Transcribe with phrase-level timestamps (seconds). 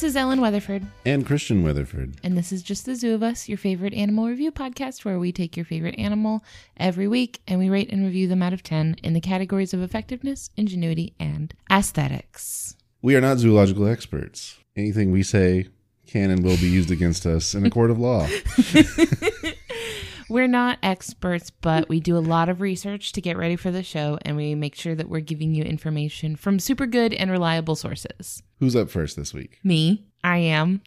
[0.00, 2.14] This is Ellen Weatherford, And Christian Weatherford.
[2.24, 5.30] and this is Just the Zoo of Us, your favorite animal review podcast, where we
[5.30, 6.42] take your favorite animal
[6.78, 9.82] every week and we rate and review them out of 10 in the categories of
[9.82, 12.76] effectiveness, ingenuity, and aesthetics.
[13.02, 14.58] We are not zoological experts.
[14.74, 15.68] Anything we say
[16.06, 18.26] can and will be used against us in a court of law.
[20.30, 23.82] We're not experts, but we do a lot of research to get ready for the
[23.82, 27.76] show, and we make sure that we're giving you information from super good and reliable
[27.76, 28.42] sources.
[28.60, 29.58] Who's up first this week?
[29.64, 30.82] Me, I am.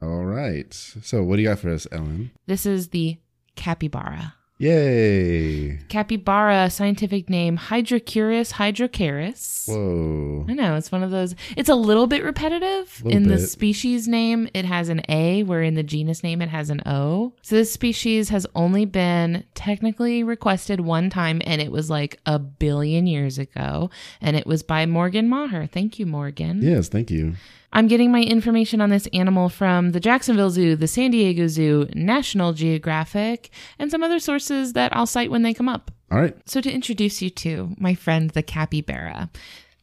[0.00, 0.72] All right.
[0.72, 2.30] So, what do you got for us, Ellen?
[2.46, 3.16] This is the
[3.56, 4.34] capybara.
[4.60, 5.78] Yay.
[5.88, 9.68] Capybara, scientific name Hydrochoerus hydrochaeris.
[9.68, 10.46] Whoa.
[10.48, 11.36] I know it's one of those.
[11.56, 13.00] It's a little bit repetitive.
[13.04, 16.48] Little in the species name, it has an A, where in the genus name, it
[16.48, 17.34] has an O.
[17.40, 22.40] So this species has only been technically requested one time, and it was like a
[22.40, 23.90] billion years ago.
[24.20, 25.66] And it was by Morgan Maher.
[25.66, 26.62] Thank you, Morgan.
[26.62, 27.34] Yes, thank you.
[27.72, 31.86] I'm getting my information on this animal from the Jacksonville Zoo, the San Diego Zoo,
[31.94, 35.90] National Geographic, and some other sources that I'll cite when they come up.
[36.10, 36.36] All right.
[36.46, 39.30] So, to introduce you to my friend the capybara,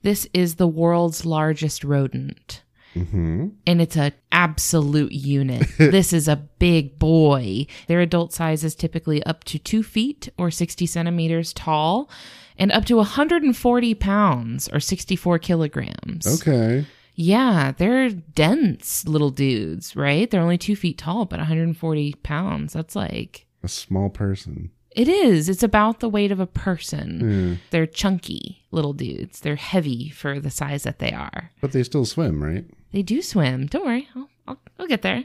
[0.02, 2.63] this is the world's largest rodent.
[2.95, 3.50] Mm-hmm.
[3.67, 5.67] And it's an absolute unit.
[5.78, 7.67] this is a big boy.
[7.88, 12.09] Their adult size is typically up to two feet or 60 centimeters tall
[12.58, 16.41] and up to 140 pounds or 64 kilograms.
[16.41, 16.86] Okay.
[17.16, 20.30] Yeah, they're dense little dudes, right?
[20.30, 22.73] They're only two feet tall, but 140 pounds.
[22.73, 24.72] That's like, A small person.
[24.91, 25.47] it is.
[25.49, 27.07] It's about the weight of a person.
[27.52, 27.57] Yeah.
[27.72, 29.39] They're chunky little dudes.
[29.39, 31.52] They're heavy for the size that they are.
[31.61, 32.66] But they still swim, right?
[32.91, 33.67] They do swim.
[33.67, 35.23] Don't worry, I'll, I'll, I'll get there.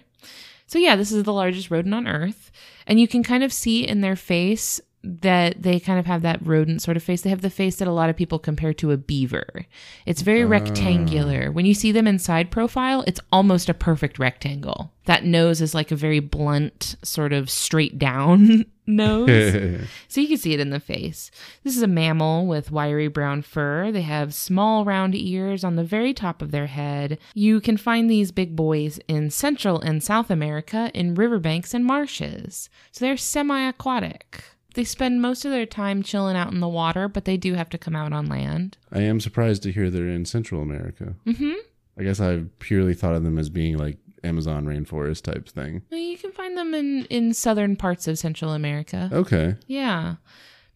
[0.66, 2.52] So, yeah, this is the largest rodent on Earth.
[2.86, 6.44] And you can kind of see in their face that they kind of have that
[6.44, 7.22] rodent sort of face.
[7.22, 9.66] They have the face that a lot of people compare to a beaver.
[10.04, 11.50] It's very rectangular.
[11.50, 14.92] When you see them in side profile, it's almost a perfect rectangle.
[15.06, 19.86] That nose is like a very blunt, sort of straight down nose.
[20.08, 21.30] So you can see it in the face.
[21.62, 23.92] This is a mammal with wiry brown fur.
[23.92, 27.18] They have small round ears on the very top of their head.
[27.32, 32.68] You can find these big boys in Central and South America in riverbanks and marshes.
[32.90, 34.42] So they're semi aquatic.
[34.74, 37.68] They spend most of their time chilling out in the water, but they do have
[37.70, 38.76] to come out on land.
[38.92, 41.14] I am surprised to hear they're in Central America.
[41.26, 41.52] Mm-hmm.
[41.98, 45.82] I guess I purely thought of them as being like Amazon rainforest type thing.
[45.90, 49.10] Well, You can find them in, in southern parts of Central America.
[49.12, 49.56] Okay.
[49.66, 50.16] Yeah.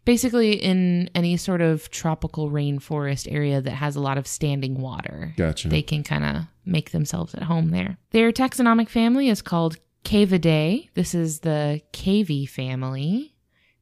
[0.04, 5.32] Basically, in any sort of tropical rainforest area that has a lot of standing water,
[5.38, 5.68] Gotcha.
[5.68, 7.96] they can kind of make themselves at home there.
[8.10, 10.90] Their taxonomic family is called Caviidae.
[10.92, 13.33] This is the cavy family.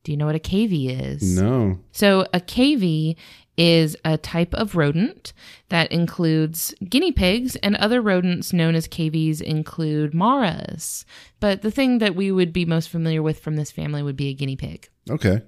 [0.04, 1.40] Do you know what a cavy is?
[1.40, 1.78] no.
[1.92, 3.16] So, a cavy
[3.56, 5.32] is a type of rodent
[5.68, 11.04] that includes guinea pigs and other rodents known as cavies include maras.
[11.38, 14.28] But the thing that we would be most familiar with from this family would be
[14.28, 14.88] a guinea pig.
[15.10, 15.42] Okay.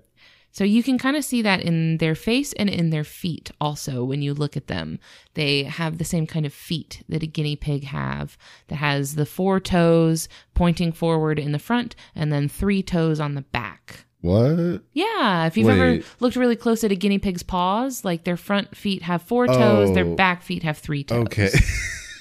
[0.53, 4.05] So you can kind of see that in their face and in their feet also
[4.05, 5.01] when you look at them.
[5.35, 8.39] They have the same kind of feet that a guinea pig have
[8.69, 13.35] that has the four toes pointing forward in the front and then three toes on
[13.35, 14.05] the back.
[14.25, 14.81] What?
[14.95, 18.75] Yeah, if you've ever looked really close at a guinea pig's paws, like their front
[18.75, 20.15] feet have four toes, their Oh.
[20.15, 21.27] back feet have three toes.
[21.27, 21.51] Okay.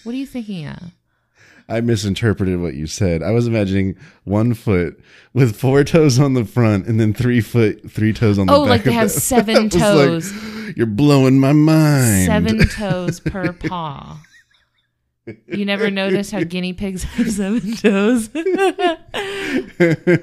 [0.04, 0.92] What are you thinking of?
[1.70, 3.24] I misinterpreted what you said.
[3.24, 5.00] I was imagining one foot
[5.34, 8.64] with four toes on the front and then three foot, three toes on the Oh,
[8.66, 8.68] back.
[8.68, 9.20] Oh, like they have that.
[9.22, 10.34] seven was like, toes.
[10.76, 12.26] You're blowing my mind.
[12.26, 14.20] Seven toes per paw.
[15.48, 18.30] You never notice how guinea pigs have seven toes?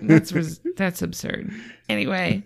[0.01, 1.51] that's res- that's absurd.
[1.89, 2.43] Anyway,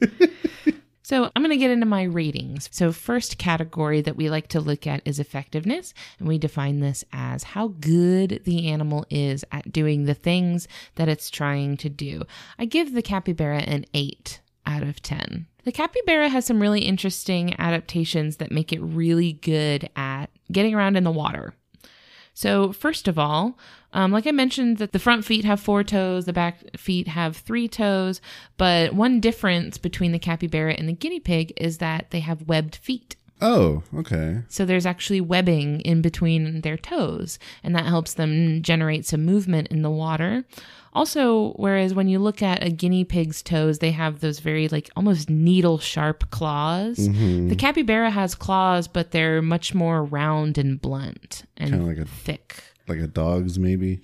[1.03, 2.69] so I'm going to get into my ratings.
[2.73, 7.05] So first category that we like to look at is effectiveness, and we define this
[7.13, 12.23] as how good the animal is at doing the things that it's trying to do.
[12.59, 15.47] I give the capybara an 8 out of 10.
[15.65, 20.97] The capybara has some really interesting adaptations that make it really good at getting around
[20.97, 21.55] in the water.
[22.35, 23.57] So, first of all,
[23.93, 27.37] um, like I mentioned, that the front feet have four toes, the back feet have
[27.37, 28.21] three toes.
[28.57, 32.75] But one difference between the capybara and the guinea pig is that they have webbed
[32.75, 33.15] feet.
[33.47, 34.41] Oh, okay.
[34.49, 39.69] So there's actually webbing in between their toes, and that helps them generate some movement
[39.69, 40.45] in the water.
[40.95, 44.89] Also, whereas when you look at a guinea pig's toes, they have those very like
[44.97, 46.97] almost needle sharp claws.
[46.97, 47.49] Mm-hmm.
[47.49, 52.05] The capybara has claws, but they're much more round and blunt and Kinda like a-
[52.07, 52.63] thick.
[52.89, 54.01] Like a dog's, maybe.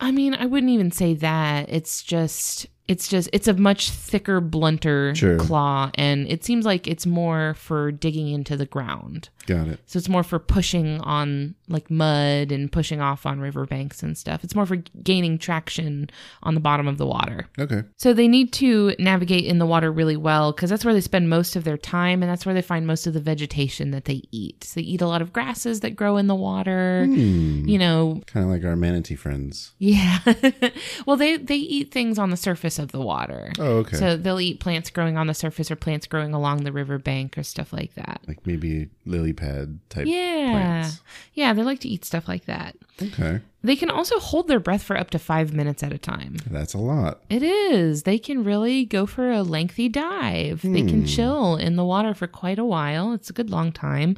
[0.00, 1.68] I mean, I wouldn't even say that.
[1.68, 5.38] It's just It's just it's a much thicker, blunter Sure.
[5.38, 9.28] claw, and it seems like it's more for digging into the ground.
[9.46, 9.80] Got it.
[9.86, 14.44] So it's more for pushing on like mud and pushing off on riverbanks and stuff.
[14.44, 16.10] It's more for gaining traction
[16.44, 17.48] on the bottom of the water.
[17.58, 17.82] Okay.
[17.96, 21.28] So they need to navigate in the water really well because that's where they spend
[21.28, 24.22] most of their time and that's where they find most of the vegetation that they
[24.30, 24.62] eat.
[24.64, 27.04] So they eat a lot of grasses that grow in the water.
[27.06, 27.66] Hmm.
[27.68, 29.72] You know, Kind of like our manatee friends.
[29.78, 30.18] yeah.
[31.06, 33.52] well, they they eat things on the surface of the water.
[33.58, 33.96] Oh, okay.
[33.96, 37.42] So they'll eat plants growing on the surface or plants growing along the riverbank or
[37.42, 38.20] stuff like that.
[38.28, 40.50] like maybe lily pad type Yeah.
[40.52, 41.00] plants.
[41.34, 42.76] Yeah, they like to eat stuff like that.
[43.00, 43.40] Okay.
[43.64, 46.36] They can also hold their breath for up to five minutes at a time.
[46.50, 47.22] That's a lot.
[47.30, 48.02] It is.
[48.02, 50.62] They can really go for a lengthy dive.
[50.62, 51.06] They can hmm.
[51.06, 53.12] chill in the water for quite a while.
[53.12, 54.16] It's a good long time.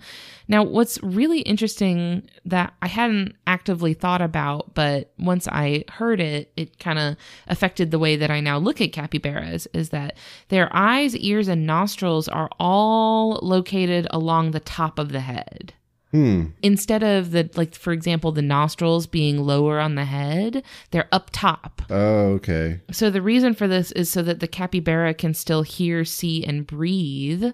[0.49, 6.53] Now, what's really interesting that I hadn't actively thought about, but once I heard it,
[6.57, 10.17] it kind of affected the way that I now look at capybaras is that
[10.49, 15.75] their eyes, ears, and nostrils are all located along the top of the head
[16.15, 16.45] Hmm.
[16.63, 20.63] instead of the like for example the nostrils being lower on the head
[20.93, 22.81] they're up top Oh, okay.
[22.93, 26.69] so the reason for this is so that the capybara can still hear see and
[26.69, 27.47] breathe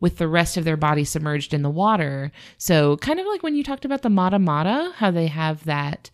[0.00, 3.54] with the rest of their body submerged in the water so kind of like when
[3.54, 6.08] you talked about the mata mata how they have that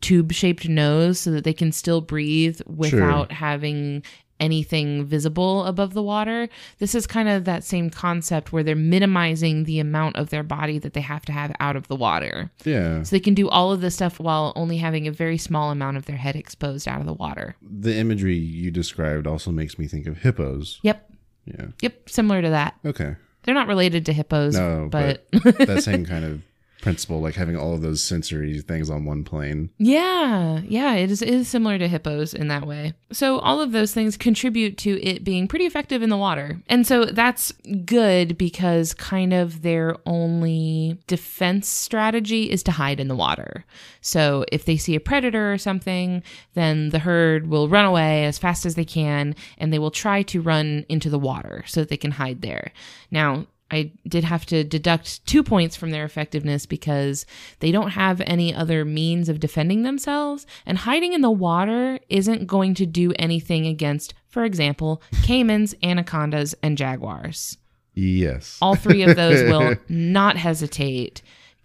[0.00, 4.00] tube shaped nose so that they can still breathe without having
[4.40, 6.48] anything visible above the water.
[6.78, 10.78] This is kind of that same concept where they're minimizing the amount of their body
[10.78, 12.50] that they have to have out of the water.
[12.64, 13.02] Yeah.
[13.02, 15.96] So they can do all of this stuff while only having a very small amount
[15.96, 17.56] of their head exposed out of the water.
[17.62, 20.80] The imagery you described also makes me think of hippos.
[20.82, 21.10] Yep.
[21.44, 21.66] Yeah.
[21.80, 22.08] Yep.
[22.10, 22.74] Similar to that.
[22.84, 23.16] Okay.
[23.42, 26.42] They're not related to hippos, No, but, that same kind of
[26.80, 29.70] principle, like having all of those sensory things on one plane.
[29.78, 32.94] yeah, yeah, it is, it is similar to hippos in that way.
[33.10, 36.60] So all of those things contribute to it being pretty effective in the water.
[36.68, 37.52] And so that's
[37.84, 43.64] good because kind of their only defense strategy is to hide in the water.
[44.00, 46.22] So if they see a predator or something,
[46.54, 50.22] then the herd will run away as fast as they can and they will try
[50.22, 52.72] to run into the water so that they can hide there.
[53.10, 57.26] Now, I did have to deduct two points from their effectiveness because
[57.60, 62.46] they don't have any other means of defending themselves, and hiding in the water isn't
[62.46, 67.58] going to do anything against, for example, caimans, anacondas, and jaguars.
[67.94, 68.58] Yes.
[68.62, 71.20] All three of those will not hesitate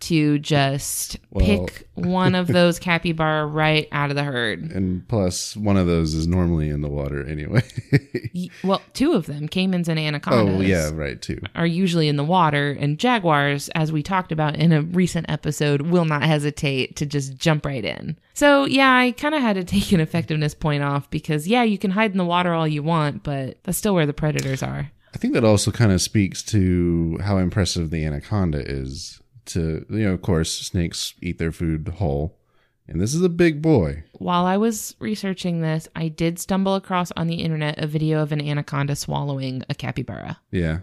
[0.07, 4.71] to just Well- pick one of those capybara right out of the herd.
[4.71, 7.61] and plus, one of those is normally in the water anyway.
[8.63, 10.55] Well, two of them, caimans and anacondas.
[10.57, 11.39] oh, yeah, right, too.
[11.55, 15.81] are usually in the water, and jaguars, as we talked about in a recent episode,
[15.83, 18.17] will not hesitate to just jump right in.
[18.33, 21.77] So, yeah, I kind of had to take an effectiveness point off because, yeah, you
[21.77, 24.91] can hide in the water all you want, but that's still where the predators are.
[25.13, 29.19] I think that also kind of speaks to how impressive the anaconda is.
[29.47, 32.37] To, you know, of course, snakes eat their food whole.
[32.87, 34.03] And this is a big boy.
[34.13, 38.31] While I was researching this, I did stumble across on the internet a video of
[38.33, 40.79] an anaconda swallowing a capybara, Yeah.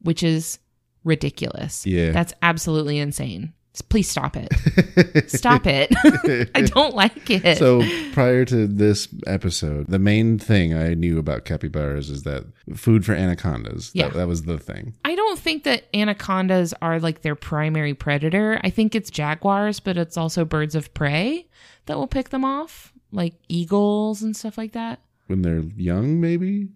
[0.00, 0.58] which is
[1.02, 1.86] ridiculous.
[1.86, 2.12] Yeah.
[2.12, 3.52] That's absolutely insane.
[3.88, 5.28] Please stop it.
[5.30, 5.90] Stop it.
[6.54, 7.56] I don't like it.
[7.56, 13.04] So prior to this episode, the main thing I knew about capybaras is that food
[13.06, 13.90] for anacondas.
[13.94, 14.08] Yeah.
[14.08, 14.94] That, that was the thing.
[15.04, 18.60] I don't think that anacondas are like their primary predator.
[18.64, 21.46] I think it's jaguars, but it's also birds of prey
[21.86, 25.00] that will pick them off, like eagles and stuff like that.
[25.28, 26.68] When they're young, maybe?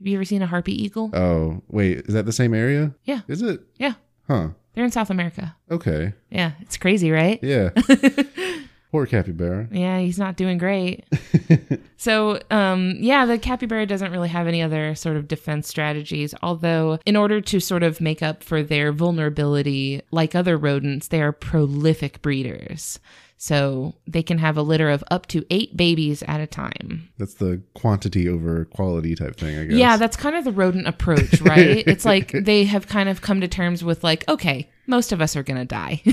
[0.00, 1.10] Have you ever seen a harpy eagle?
[1.14, 2.94] Oh, wait, is that the same area?
[3.04, 3.20] Yeah.
[3.28, 3.60] Is it?
[3.76, 3.94] Yeah,
[4.26, 4.48] Huh.
[4.74, 5.56] They're in South America.
[5.70, 6.12] Okay.
[6.30, 7.38] Yeah, it's crazy, right?
[7.42, 7.70] Yeah.
[8.92, 9.68] Poor capybara.
[9.70, 11.06] Yeah, he's not doing great.
[11.96, 16.34] so, um, yeah, the capybara doesn't really have any other sort of defense strategies.
[16.42, 21.22] Although, in order to sort of make up for their vulnerability, like other rodents, they
[21.22, 23.00] are prolific breeders.
[23.42, 27.08] So they can have a litter of up to eight babies at a time.
[27.18, 29.76] That's the quantity over quality type thing, I guess.
[29.76, 31.82] Yeah, that's kind of the rodent approach, right?
[31.84, 35.36] it's like they have kind of come to terms with, like, okay, most of us
[35.36, 36.02] are going to die.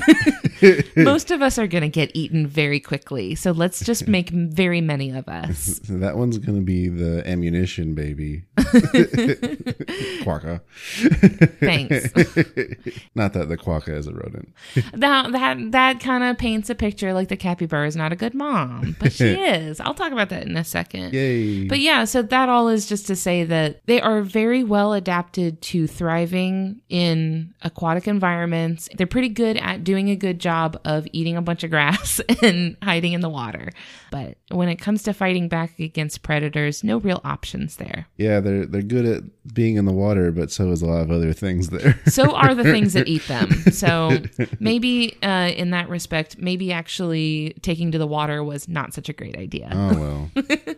[0.96, 3.34] most of us are going to get eaten very quickly.
[3.34, 5.80] So let's just make very many of us.
[5.88, 8.44] that one's going to be the ammunition baby.
[10.22, 10.60] quokka.
[11.60, 12.14] Thanks.
[13.14, 14.52] Not that the quokka is a rodent.
[14.92, 18.34] that that that kind of paints a picture like the capybara is not a good
[18.34, 19.80] mom, but she is.
[19.80, 21.12] I'll talk about that in a second.
[21.12, 21.66] Yay.
[21.66, 25.60] But yeah, so that all is just to say that they are very well adapted
[25.62, 28.59] to thriving in aquatic environments
[28.96, 32.76] They're pretty good at doing a good job of eating a bunch of grass and
[32.82, 33.70] hiding in the water.
[34.10, 38.06] But when it comes to fighting back against predators, no real options there.
[38.16, 39.22] Yeah, they're they're good at
[39.54, 41.98] being in the water, but so is a lot of other things there.
[42.06, 43.48] So are the things that eat them.
[43.72, 44.18] So
[44.58, 49.12] maybe uh, in that respect, maybe actually taking to the water was not such a
[49.12, 49.70] great idea.
[49.72, 50.30] oh well.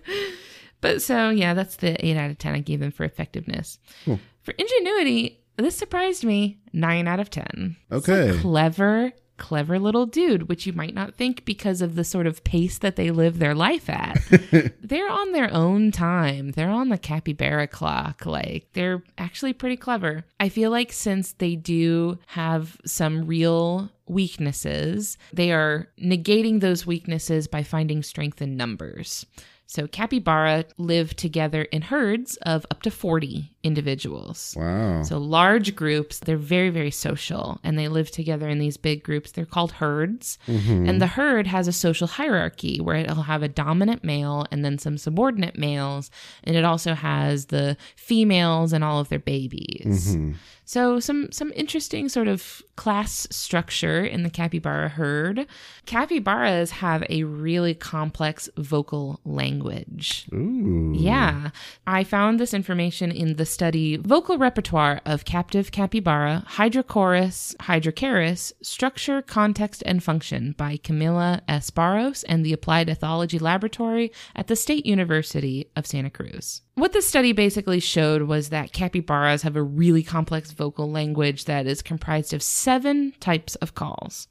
[0.81, 3.79] But so yeah, that's the eight out of ten I gave them for effectiveness.
[4.05, 4.19] Cool.
[4.43, 6.59] For ingenuity, this surprised me.
[6.73, 7.77] Nine out of ten.
[7.91, 8.41] It's a Okay.
[8.41, 12.79] clever, clever little dude, which you might not think because of the sort of pace
[12.79, 14.19] that they live their life at.
[14.83, 16.53] they're on their own time.
[16.53, 18.25] They're on the capybara clock.
[18.25, 20.25] Like they're actually pretty clever.
[20.41, 27.47] I feel like since they do have some real weaknesses, they are negating those weaknesses
[27.49, 29.27] by finding strength in numbers.
[29.73, 34.55] So capybara live together in herds of up to 40 individuals.
[34.55, 35.03] Wow.
[35.03, 39.33] So large groups, they're very, very social and they live together in these big groups.
[39.33, 40.37] They're called herds.
[40.47, 40.91] Mm-hmm.
[40.91, 44.77] And the herd has a social hierarchy where it'll have a dominant male and then
[44.77, 46.11] some subordinate males.
[46.45, 50.15] And it also has the females and all of their babies.
[50.15, 50.33] Mm-hmm.
[50.65, 55.47] So some some interesting sort of class structure in the capybara herd.
[55.87, 60.27] Capybaras have a really complex vocal language.
[60.33, 60.93] Ooh.
[60.97, 61.51] Yeah.
[61.87, 69.21] I found this information in the study Vocal Repertoire of Captive Capybara, Hydrochoerus, Hydrochaeris, Structure,
[69.21, 71.71] Context, and Function by Camilla S.
[71.71, 76.63] Barros and the Applied Ethology Laboratory at the State University of Santa Cruz.
[76.75, 81.67] What the study basically showed was that capybaras have a really complex vocal language that
[81.67, 84.27] is comprised of seven types of calls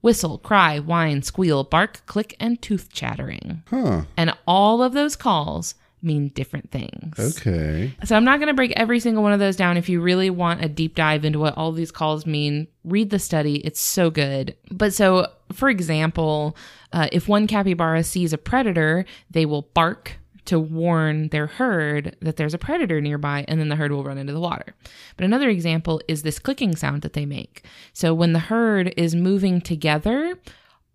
[0.00, 3.62] whistle, cry, whine, squeal, bark, click, and tooth chattering.
[3.70, 4.02] Huh.
[4.18, 7.18] And all of those calls mean different things.
[7.18, 7.94] Okay.
[8.04, 9.78] So I'm not going to break every single one of those down.
[9.78, 13.18] If you really want a deep dive into what all these calls mean, read the
[13.18, 13.56] study.
[13.64, 14.54] It's so good.
[14.70, 16.54] But so, for example,
[16.92, 22.36] uh, if one capybara sees a predator, they will bark to warn their herd that
[22.36, 24.74] there's a predator nearby, and then the herd will run into the water.
[25.16, 27.64] But another example is this clicking sound that they make.
[27.92, 30.38] So when the herd is moving together,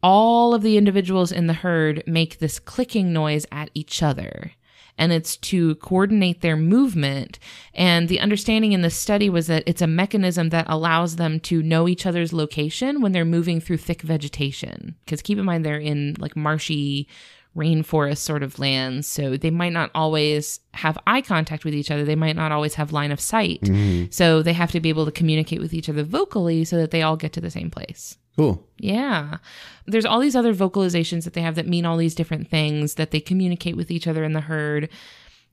[0.02, 4.54] all of the individuals in the herd make this clicking noise at each other.
[4.98, 7.40] And it's to coordinate their movement.
[7.74, 11.64] And the understanding in the study was that it's a mechanism that allows them to
[11.64, 14.96] know each other's location when they're moving through thick vegetation.
[15.06, 17.08] Because keep in mind, they're in like marshy
[17.56, 19.08] rainforest sort of lands.
[19.08, 22.04] So they might not always have eye contact with each other.
[22.06, 23.62] They might not always have line of sight.
[23.62, 24.06] Mm-hmm.
[24.12, 27.02] So they have to be able to communicate with each other vocally so that they
[27.02, 28.18] all get to the same place.
[28.38, 28.66] Cool.
[28.78, 29.38] Yeah.
[29.86, 33.12] There's all these other vocalizations that they have that mean all these different things that
[33.12, 34.88] they communicate with each other in the herd.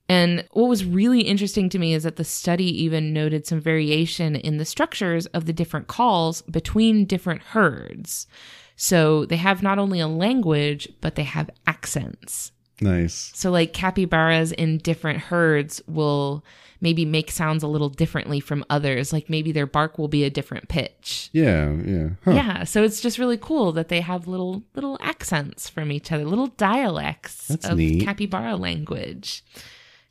[0.08, 4.36] And what was really interesting to me is that the study even noted some variation
[4.36, 8.28] in the structures of the different calls between different herds.
[8.76, 12.52] So they have not only a language, but they have accents.
[12.80, 13.32] Nice.
[13.34, 16.44] So, like capybaras in different herds will
[16.80, 19.12] maybe make sounds a little differently from others.
[19.12, 21.30] Like maybe their bark will be a different pitch.
[21.32, 21.72] Yeah.
[21.72, 22.08] Yeah.
[22.24, 22.32] Huh.
[22.32, 26.24] Yeah, so it's just really cool that they have little little accents from each other,
[26.24, 28.04] little dialects That's of neat.
[28.04, 29.42] capybara language.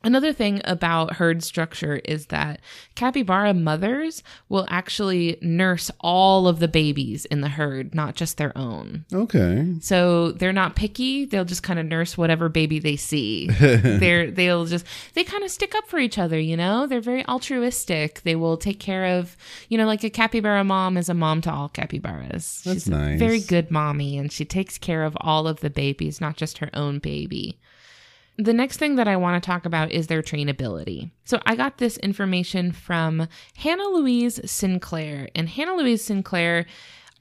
[0.06, 2.60] Another thing about herd structure is that
[2.94, 8.56] capybara mothers will actually nurse all of the babies in the herd, not just their
[8.56, 9.04] own.
[9.12, 9.74] Okay.
[9.80, 11.24] So they're not picky.
[11.24, 13.48] They'll just kind of nurse whatever baby they see.
[13.60, 16.86] they're they'll just they kind of stick up for each other, you know?
[16.86, 18.22] They're very altruistic.
[18.22, 19.36] They will take care of,
[19.68, 22.62] you know, like a capybara mom is a mom to all capybaras.
[22.62, 23.18] That's She's a nice.
[23.18, 26.70] very good mommy and she takes care of all of the babies, not just her
[26.74, 27.58] own baby.
[28.38, 31.10] The next thing that I want to talk about is their trainability.
[31.24, 35.28] So I got this information from Hannah Louise Sinclair.
[35.34, 36.66] And Hannah Louise Sinclair,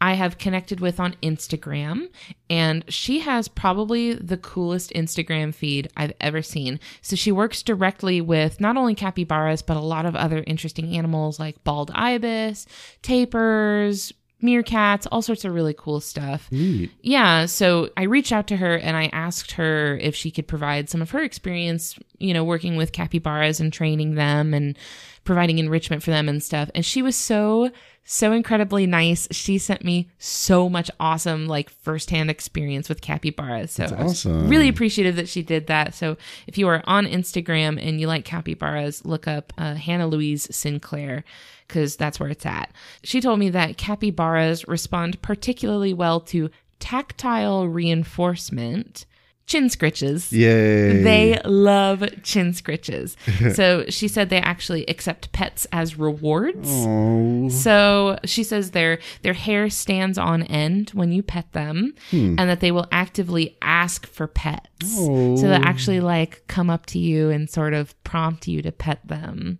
[0.01, 2.10] I have connected with on Instagram,
[2.50, 6.81] and she has probably the coolest Instagram feed I've ever seen.
[7.01, 11.39] So she works directly with not only capybaras, but a lot of other interesting animals
[11.39, 12.67] like bald ibis,
[13.03, 14.12] tapirs,
[14.44, 16.48] meerkats, all sorts of really cool stuff.
[16.51, 16.92] Neat.
[17.01, 20.89] Yeah, so I reached out to her and I asked her if she could provide
[20.89, 24.77] some of her experience, you know, working with capybaras and training them and
[25.25, 26.70] providing enrichment for them and stuff.
[26.74, 27.72] And she was so
[28.08, 29.27] so incredibly nice.
[29.32, 33.72] She sent me so much awesome like firsthand experience with capybaras.
[33.72, 34.48] So I was awesome.
[34.48, 35.96] really appreciative that she did that.
[35.96, 36.15] So
[36.46, 41.24] if you are on Instagram and you like capybaras, look up uh, Hannah Louise Sinclair
[41.67, 42.72] because that's where it's at.
[43.03, 49.08] She told me that capybaras respond particularly well to tactile reinforcement,
[49.46, 50.32] chin scritches.
[50.32, 51.04] Yay.
[51.04, 53.16] They love chin scritches.
[53.56, 56.68] so she said they actually accept pets as rewards.
[56.70, 57.50] Oh.
[57.50, 62.36] So she says their their hair stands on end when you pet them, hmm.
[62.38, 64.96] and that they will actively ask for pets.
[64.98, 65.36] Oh.
[65.36, 69.08] So they actually like come up to you and sort of prompt you to pet
[69.08, 69.60] them.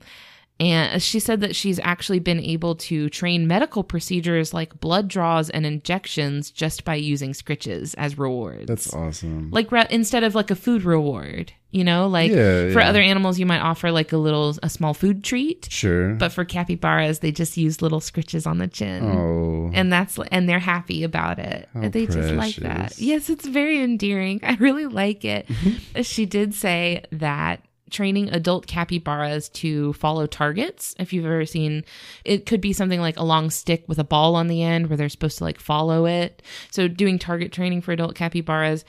[0.58, 5.50] And she said that she's actually been able to train medical procedures like blood draws
[5.50, 8.66] and injections just by using scritches as rewards.
[8.68, 9.50] That's awesome.
[9.52, 12.88] like re- instead of like a food reward, you know, like Yeah, for yeah.
[12.88, 16.14] other animals you might offer like a little a small food treat, sure.
[16.14, 19.72] but for capybaras they just use little scritches on the chin oh.
[19.74, 23.82] and that's and they're happy about it How they just like that yes it's very
[23.82, 26.02] endearing i really like it Mm-hmm.
[26.04, 27.62] she did say that
[27.96, 31.84] training adult capybaras to follow targets if you've ever seen.
[32.26, 34.98] It could be something like a long stick with a ball on the end where
[34.98, 36.42] they're supposed to like follow it.
[36.72, 38.84] So doing target training for adult capybaras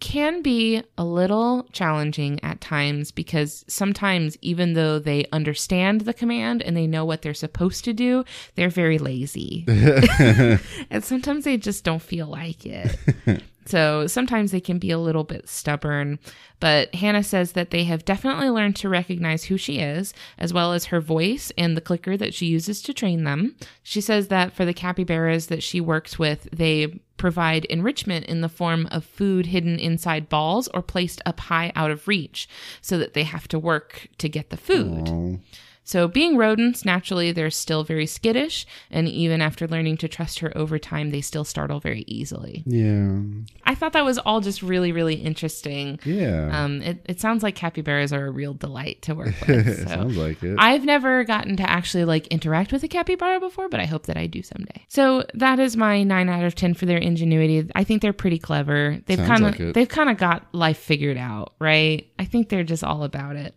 [0.00, 6.62] can be a little challenging at times because sometimes even though they understand the command
[6.62, 8.24] and they know what they're supposed to do
[8.54, 9.64] they're very lazy.
[10.90, 12.96] And sometimes they just don't feel like it.
[13.68, 16.18] so sometimes they can be a little bit stubborn.
[16.58, 20.72] But Hannah says that they have definitely learned to recognize who she is, as well
[20.72, 23.56] as her voice and the clicker that she uses to train them.
[23.82, 28.48] She says that for the capybaras that she works with, they provide enrichment in the
[28.48, 32.48] form of food hidden inside balls or placed up high out of reach
[32.80, 35.08] so that they have to work to get the food.
[35.08, 35.40] Oh.
[35.88, 40.54] So, being rodents, naturally, they're still very skittish, and even after learning to trust her
[40.54, 42.62] over time, they still startle very easily.
[42.66, 43.20] Yeah.
[43.64, 45.98] I thought that was all just really, really interesting.
[46.04, 46.50] Yeah.
[46.52, 49.78] Um, it, it sounds like capybaras are a real delight to work with.
[49.78, 49.86] So.
[49.86, 50.56] Sounds like it.
[50.58, 54.18] I've never gotten to actually like interact with a capybara before, but I hope that
[54.18, 54.84] I do someday.
[54.88, 57.66] So that is my nine out of ten for their ingenuity.
[57.74, 58.98] I think they're pretty clever.
[59.06, 62.06] They've kind of like they've kind of got life figured out, right?
[62.18, 63.54] I think they're just all about it.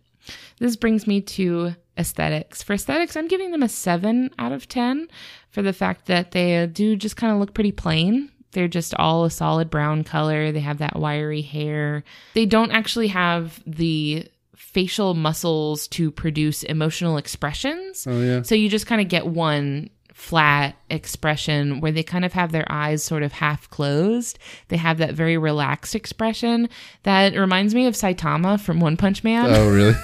[0.58, 2.62] This brings me to aesthetics.
[2.62, 5.08] For aesthetics, I'm giving them a seven out of ten
[5.50, 8.30] for the fact that they do just kind of look pretty plain.
[8.52, 10.52] They're just all a solid brown color.
[10.52, 12.04] They have that wiry hair.
[12.34, 18.06] They don't actually have the facial muscles to produce emotional expressions.
[18.06, 18.42] oh yeah.
[18.42, 22.66] So you just kind of get one flat expression where they kind of have their
[22.70, 24.38] eyes sort of half closed.
[24.68, 26.68] They have that very relaxed expression
[27.04, 29.46] that reminds me of Saitama from One Punch Man.
[29.50, 29.94] Oh really?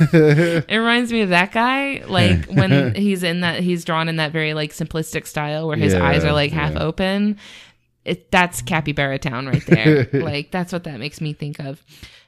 [0.69, 4.33] It reminds me of that guy, like when he's in that he's drawn in that
[4.33, 6.83] very like simplistic style where his Yeah, eyes are like half yeah.
[6.83, 7.37] open.
[8.05, 10.09] It that's Capybara Town right there.
[10.13, 11.85] like that's what that makes me think of.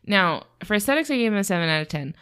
[0.07, 2.15] Now, for aesthetics, I gave him a seven out of ten.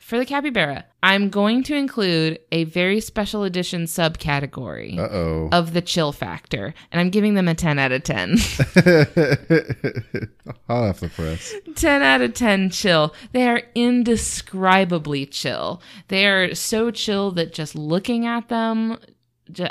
[0.00, 5.48] For the capybara, I'm going to include a very special edition subcategory uh oh.
[5.52, 8.36] of the chill factor, and I'm giving them a 10 out of 10.
[10.68, 11.54] I'll have to press.
[11.74, 13.14] 10 out of 10 chill.
[13.32, 15.80] They are indescribably chill.
[16.08, 18.98] They are so chill that just looking at them,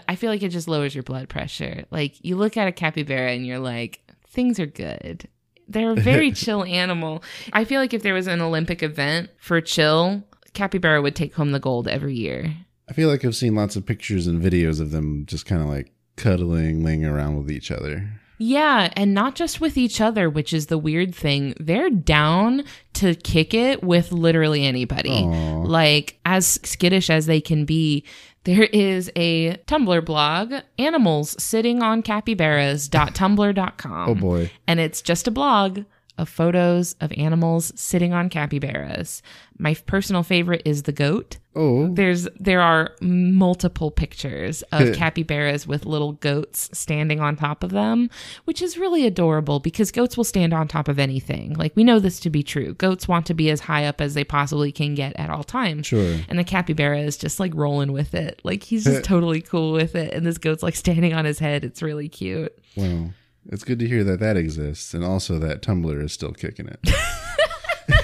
[0.07, 1.85] I feel like it just lowers your blood pressure.
[1.91, 5.27] Like you look at a capybara and you're like, things are good.
[5.67, 7.23] They're a very chill animal.
[7.54, 10.23] I feel like if there was an Olympic event for chill,
[10.54, 12.56] capybara would take home the gold every year.
[12.89, 15.67] I feel like I've seen lots of pictures and videos of them just kind of
[15.67, 18.10] like cuddling, laying around with each other.
[18.38, 21.54] Yeah, and not just with each other, which is the weird thing.
[21.60, 25.23] They're down to kick it with literally anybody.
[25.23, 25.62] Aw.
[25.62, 28.04] Like, as skittish as they can be,
[28.45, 34.10] there is a Tumblr blog, Animals Sitting on Capybaras.tumblr.com.
[34.10, 34.51] Oh boy.
[34.67, 35.84] And it's just a blog
[36.17, 39.21] of photos of animals sitting on capybaras.
[39.58, 41.38] My personal favorite is the goat.
[41.56, 41.88] Oh.
[41.88, 48.10] There's there are multiple pictures of capybaras with little goats standing on top of them,
[48.43, 51.54] which is really adorable because goats will stand on top of anything.
[51.54, 52.73] Like we know this to be true.
[52.73, 55.88] Goats want to be as high up as they possibly can get at all times.
[55.88, 56.19] Sure.
[56.28, 58.41] And the capybara is just like rolling with it.
[58.43, 61.63] Like he's just totally cool with it and this goat's like standing on his head.
[61.63, 62.54] It's really cute.
[62.75, 63.13] Well,
[63.51, 66.79] it's good to hear that that exists, and also that Tumblr is still kicking it.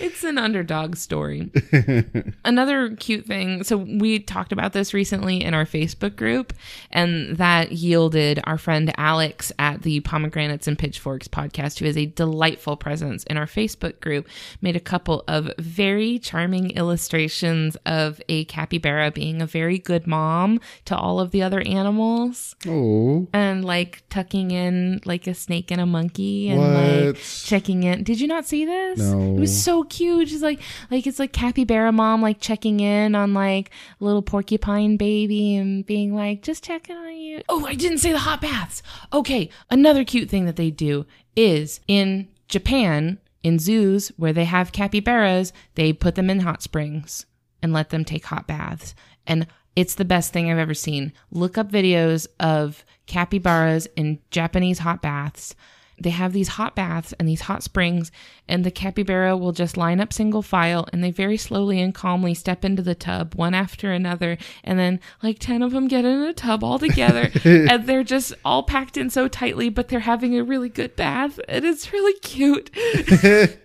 [0.00, 1.50] It's an underdog story.
[2.44, 3.64] Another cute thing.
[3.64, 6.52] So, we talked about this recently in our Facebook group,
[6.90, 12.06] and that yielded our friend Alex at the Pomegranates and Pitchforks podcast, who is a
[12.06, 14.28] delightful presence in our Facebook group,
[14.60, 20.60] made a couple of very charming illustrations of a capybara being a very good mom
[20.84, 23.26] to all of the other animals oh.
[23.32, 27.16] and like tucking in like a snake and a monkey and like What?
[27.54, 28.02] Checking in.
[28.02, 28.98] Did you not see this?
[28.98, 29.36] No.
[29.36, 30.28] It was so cute.
[30.28, 35.54] She's like like it's like capybara mom like checking in on like little porcupine baby
[35.54, 37.42] and being like just checking on you.
[37.48, 38.82] Oh, I didn't say the hot baths.
[39.12, 44.72] Okay, another cute thing that they do is in Japan, in zoos where they have
[44.72, 47.24] capybaras, they put them in hot springs
[47.62, 48.96] and let them take hot baths.
[49.28, 51.12] And it's the best thing I've ever seen.
[51.30, 55.54] Look up videos of capybaras in Japanese hot baths.
[55.98, 58.10] They have these hot baths and these hot springs,
[58.48, 62.34] and the capybara will just line up single file and they very slowly and calmly
[62.34, 64.36] step into the tub one after another.
[64.62, 68.34] And then, like 10 of them get in a tub all together, and they're just
[68.44, 71.38] all packed in so tightly, but they're having a really good bath.
[71.48, 72.70] And it's really cute.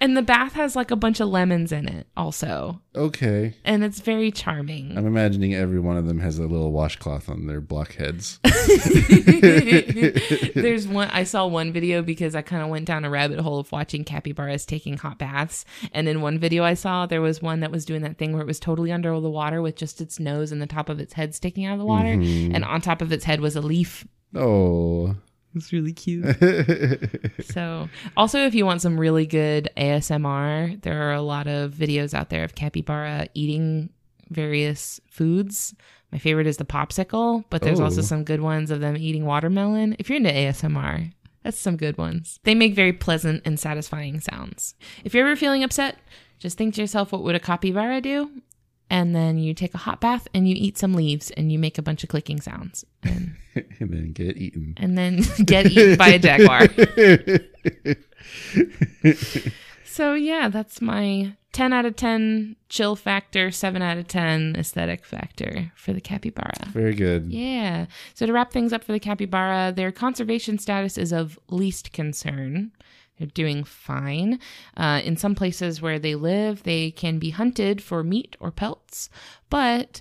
[0.00, 2.80] and the bath has like a bunch of lemons in it, also.
[2.94, 3.54] Okay.
[3.64, 4.96] And it's very charming.
[4.96, 8.38] I'm imagining every one of them has a little washcloth on their blockheads.
[10.54, 13.58] There's one I saw one video because I kind of went down a rabbit hole
[13.58, 15.64] of watching capybaras taking hot baths.
[15.92, 18.42] And in one video I saw, there was one that was doing that thing where
[18.42, 21.12] it was totally under the water with just its nose and the top of its
[21.12, 22.16] head sticking out of the water.
[22.16, 22.54] Mm-hmm.
[22.54, 24.06] And on top of its head was a leaf.
[24.34, 25.16] Oh.
[25.56, 26.24] It's really cute.
[27.46, 32.14] so, also, if you want some really good ASMR, there are a lot of videos
[32.14, 33.90] out there of capybara eating
[34.30, 35.74] various foods.
[36.12, 38.04] My favorite is the popsicle, but there's also Oh.
[38.04, 39.96] some good ones of them eating watermelon.
[39.98, 42.38] If you're into ASMR, that's some good ones.
[42.44, 44.74] They make very pleasant and satisfying sounds.
[45.04, 45.96] If you're ever feeling upset,
[46.38, 48.30] just think to yourself, what would a capybara do?
[48.88, 51.76] And then you take a hot bath and you eat some leaves and you make
[51.76, 52.84] a bunch of clicking sounds.
[53.02, 54.74] And, and then get eaten.
[54.76, 56.68] and then get eaten by a jaguar.
[59.96, 65.06] So yeah, that's my 10 out of 10 chill factor, 7 out of 10 aesthetic
[65.06, 66.52] factor for the capybara.
[66.66, 67.32] Very good.
[67.32, 67.86] Yeah.
[68.12, 72.72] So to wrap things up for the capybara, their conservation status is of least concern.
[73.18, 74.38] They're doing fine.
[74.76, 79.08] Uh, in some places where they live, they can be hunted for meat or pelts,
[79.50, 80.00] but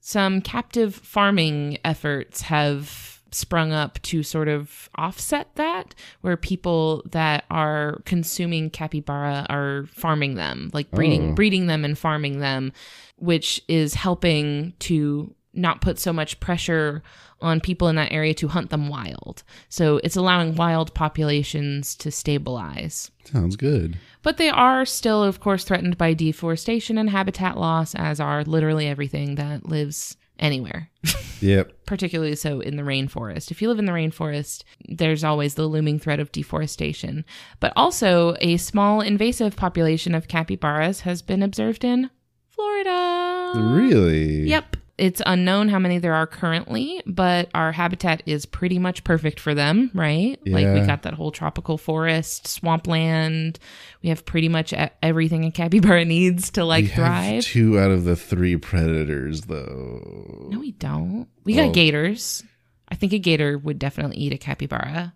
[0.00, 7.44] some captive farming efforts have sprung up to sort of offset that, where people that
[7.50, 11.34] are consuming capybara are farming them, like breeding Oh.
[11.34, 12.72] breeding them and farming them,
[13.16, 17.02] which is helping to not put so much pressure
[17.40, 19.42] on people in that area to hunt them wild.
[19.68, 23.10] So it's allowing wild populations to stabilize.
[23.24, 23.98] Sounds good.
[24.22, 28.86] But they are still, of course, threatened by deforestation and habitat loss, as are literally
[28.86, 30.90] everything that lives anywhere,
[31.40, 31.86] Yep.
[31.86, 33.50] particularly so in the rainforest.
[33.50, 37.24] If you live in the rainforest, there's always the looming threat of deforestation.
[37.60, 42.10] But also, a small invasive population of capybaras has been observed in
[42.48, 43.52] Florida.
[43.54, 44.48] Really?
[44.48, 44.76] Yep.
[44.96, 49.52] It's unknown how many there are currently, but our habitat is pretty much perfect for
[49.52, 50.38] them, right?
[50.44, 50.54] Yeah.
[50.54, 53.58] Like we got that whole tropical forest, swampland.
[54.02, 57.42] We have pretty much everything a capybara needs to like we have thrive.
[57.44, 60.48] two out of the three predators, though.
[60.50, 61.26] no, we don't.
[61.44, 61.72] We got Oh.
[61.72, 62.44] gators.
[62.88, 65.12] I think a gator would definitely eat a capybara.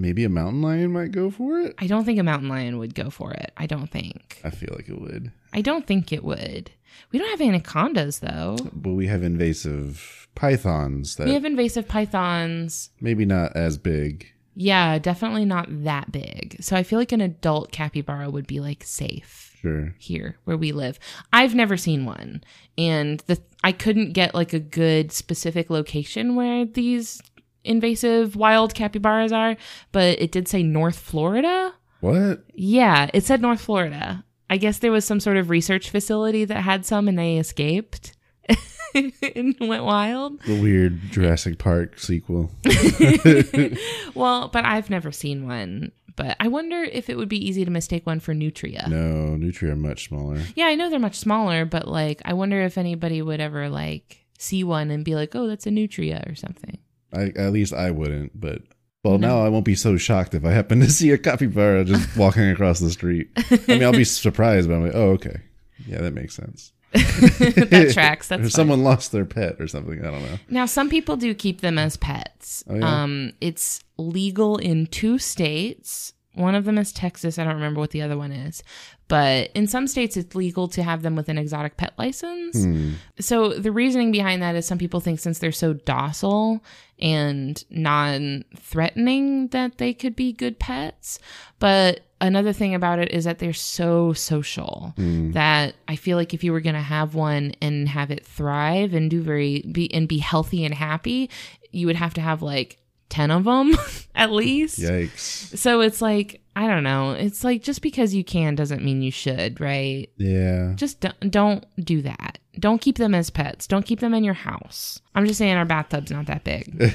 [0.00, 1.74] Maybe a mountain lion might go for it.
[1.78, 3.52] I don't think a mountain lion would go for it.
[3.58, 4.40] I don't think.
[4.42, 5.30] I feel like it would.
[5.52, 6.70] I don't think it would.
[7.12, 8.56] We don't have anacondas though.
[8.72, 12.90] But we have invasive pythons that We have invasive pythons.
[13.00, 14.32] maybe not as big.
[14.56, 16.56] Yeah, definitely not that big.
[16.60, 19.94] So I feel like an adult capybara would be like safe Sure.
[19.98, 20.98] here where we live.
[21.32, 22.42] I've never seen one,
[22.78, 27.20] and the I couldn't get like a good specific location where these
[27.64, 29.56] invasive wild capybaras are,
[29.92, 31.74] but it did say North Florida.
[32.00, 32.44] What?
[32.54, 34.24] Yeah, it said North Florida.
[34.48, 38.16] I guess there was some sort of research facility that had some and they escaped
[38.94, 40.42] and went wild.
[40.42, 42.50] The weird Jurassic Park sequel.
[44.14, 45.92] well, but I've never seen one.
[46.16, 48.86] But I wonder if it would be easy to mistake one for nutria.
[48.88, 50.42] No, Nutria are much smaller.
[50.54, 54.26] Yeah, I know they're much smaller, but like I wonder if anybody would ever like
[54.38, 56.78] see one and be like, "Oh, that's a nutria" or something.
[57.12, 58.62] I, at least I wouldn't, but
[59.02, 62.16] well, now I won't be so shocked if I happen to see a capybara just
[62.16, 63.30] walking across the street.
[63.36, 65.40] I mean, I'll be surprised, but I'm like, oh, okay,
[65.86, 66.72] yeah, that makes sense.
[66.92, 68.28] that tracks.
[68.28, 70.04] That's or someone lost their pet or something.
[70.04, 70.38] I don't know.
[70.48, 72.64] Now, some people do keep them as pets.
[72.68, 73.02] Oh, yeah?
[73.02, 76.14] Um, it's legal in two states.
[76.34, 77.38] One of them is Texas.
[77.38, 78.64] I don't remember what the other one is.
[79.10, 82.62] But in some states, it's legal to have them with an exotic pet license.
[82.62, 82.92] Hmm.
[83.18, 86.62] So the reasoning behind that is some people think since they're so docile
[87.00, 91.18] and non threatening that they could be good pets.
[91.58, 94.94] But another thing about it is that they're so social
[95.32, 98.94] that I feel like if you were going to have one and have it thrive
[98.94, 101.30] and do very be and be healthy and happy,
[101.72, 102.78] you would have to have like
[103.10, 103.76] 10 of them
[104.14, 104.78] at least.
[104.78, 105.56] Yikes.
[105.58, 107.12] So it's like, I don't know.
[107.12, 110.08] It's like just because you can doesn't mean you should, right?
[110.16, 110.72] Yeah.
[110.76, 112.38] Just don't, don't do that.
[112.58, 113.66] Don't keep them as pets.
[113.66, 115.00] Don't keep them in your house.
[115.14, 116.94] I'm just saying our bathtub's not that big.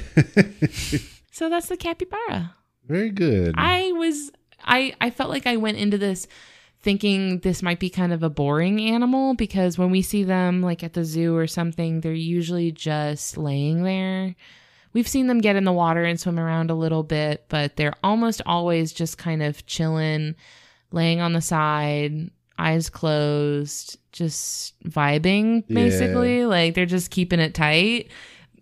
[1.32, 2.54] so that's the capybara.
[2.86, 3.54] Very good.
[3.56, 4.30] I was
[4.64, 6.26] I I felt like I went into this
[6.80, 10.84] thinking this might be kind of a boring animal because when we see them like
[10.84, 14.36] at the zoo or something, they're usually just laying there.
[14.92, 17.94] We've seen them get in the water and swim around a little bit, but they're
[18.02, 20.34] almost always just kind of chilling,
[20.90, 26.46] laying on the side, eyes closed, just vibing basically.
[26.46, 28.10] Like they're just keeping it tight.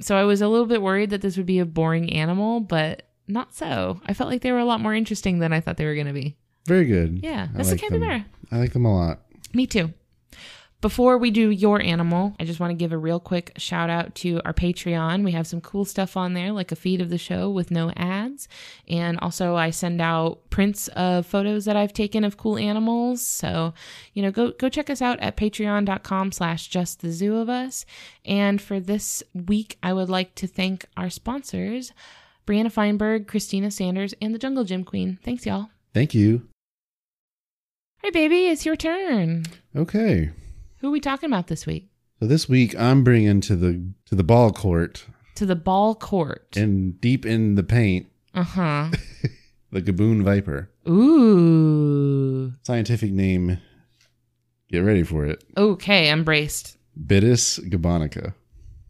[0.00, 3.08] So I was a little bit worried that this would be a boring animal, but
[3.28, 4.00] not so.
[4.06, 6.08] I felt like they were a lot more interesting than I thought they were going
[6.08, 6.36] to be.
[6.66, 7.20] Very good.
[7.22, 8.00] Yeah, I that's like a them.
[8.00, 8.26] capybara.
[8.50, 9.20] I like them a lot.
[9.52, 9.92] Me too.
[10.84, 14.14] Before we do your animal, I just want to give a real quick shout out
[14.16, 15.24] to our Patreon.
[15.24, 17.90] We have some cool stuff on there, like a feed of the show with no
[17.96, 18.48] ads.
[18.86, 23.26] And also, I send out prints of photos that I've taken of cool animals.
[23.26, 23.72] So,
[24.12, 27.86] you know, go go check us out at patreon.com slash just the zoo of us.
[28.26, 31.92] And for this week, I would like to thank our sponsors,
[32.46, 35.18] Brianna Feinberg, Christina Sanders, and the Jungle Gym Queen.
[35.24, 35.70] Thanks, y'all.
[35.94, 36.46] Thank you.
[38.02, 39.44] Hey, baby, it's your turn.
[39.74, 40.30] Okay.
[40.84, 41.88] Who are we talking about this week?
[42.20, 46.58] So this week I'm bringing to the to the ball court To the ball court.
[46.58, 48.90] and deep in the paint Uh huh.
[49.72, 50.68] the Gaboon Viper.
[50.86, 52.52] Ooh.
[52.64, 53.56] Scientific name.
[54.70, 55.42] Get ready for it.
[55.56, 56.76] Okay, I'm braced.
[57.02, 58.34] Bitis gabonica.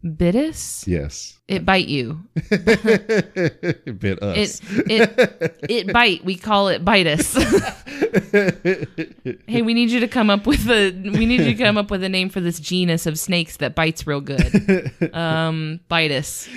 [0.05, 0.85] Bitus?
[0.85, 1.39] Yes.
[1.47, 2.21] It bite you.
[2.35, 4.61] it bit us.
[4.61, 6.23] It it it bite.
[6.23, 7.33] We call it bitus.
[9.47, 11.89] hey, we need you to come up with a we need you to come up
[11.89, 14.91] with a name for this genus of snakes that bites real good.
[15.13, 16.47] Um, bitus.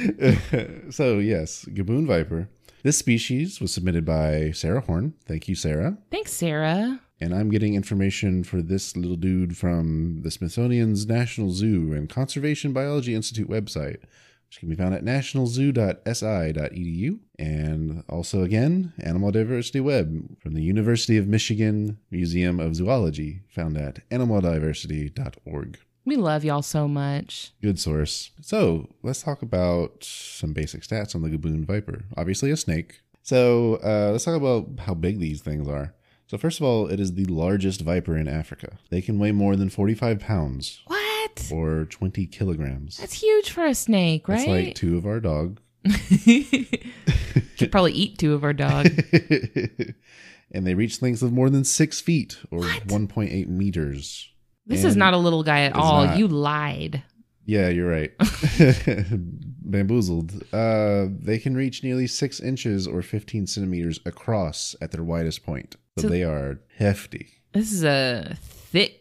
[0.91, 2.49] so yes, Gaboon Viper.
[2.83, 5.15] This species was submitted by Sarah Horn.
[5.27, 5.97] Thank you, Sarah.
[6.11, 7.01] Thanks, Sarah.
[7.21, 12.73] And I'm getting information for this little dude from the Smithsonian's National Zoo and Conservation
[12.73, 13.99] Biology Institute website,
[14.47, 17.19] which can be found at nationalzoo.si.edu.
[17.39, 23.77] And also, again, Animal Diversity Web from the University of Michigan Museum of Zoology, found
[23.77, 25.79] at animaldiversity.org.
[26.05, 27.53] We love y'all so much.
[27.61, 28.31] Good source.
[28.41, 32.05] So let's talk about some basic stats on the Gaboon Viper.
[32.17, 33.03] Obviously, a snake.
[33.23, 35.93] So uh, let's talk about how big these things are.
[36.29, 38.77] So first of all, it is the largest viper in Africa.
[38.91, 41.51] They can weigh more than 45 pounds What?
[41.51, 42.99] or 20 kilograms.
[42.99, 44.47] That's huge for a snake, right?
[44.47, 45.59] like two of our dog.
[47.57, 48.87] Should probably eat two of our dog.
[50.53, 54.29] and they reach lengths of more than six feet or 1.8 meters.
[54.67, 56.05] This And is not a little guy at all.
[56.05, 56.19] not.
[56.19, 57.03] You lied.
[57.47, 58.13] Yeah, you're right.
[59.71, 60.43] Bamboozled.
[60.53, 65.77] Uh, they can reach nearly six inches or 15 centimeters across at their widest point.
[65.99, 67.29] So, So- they are hefty.
[67.53, 69.01] This is a thick.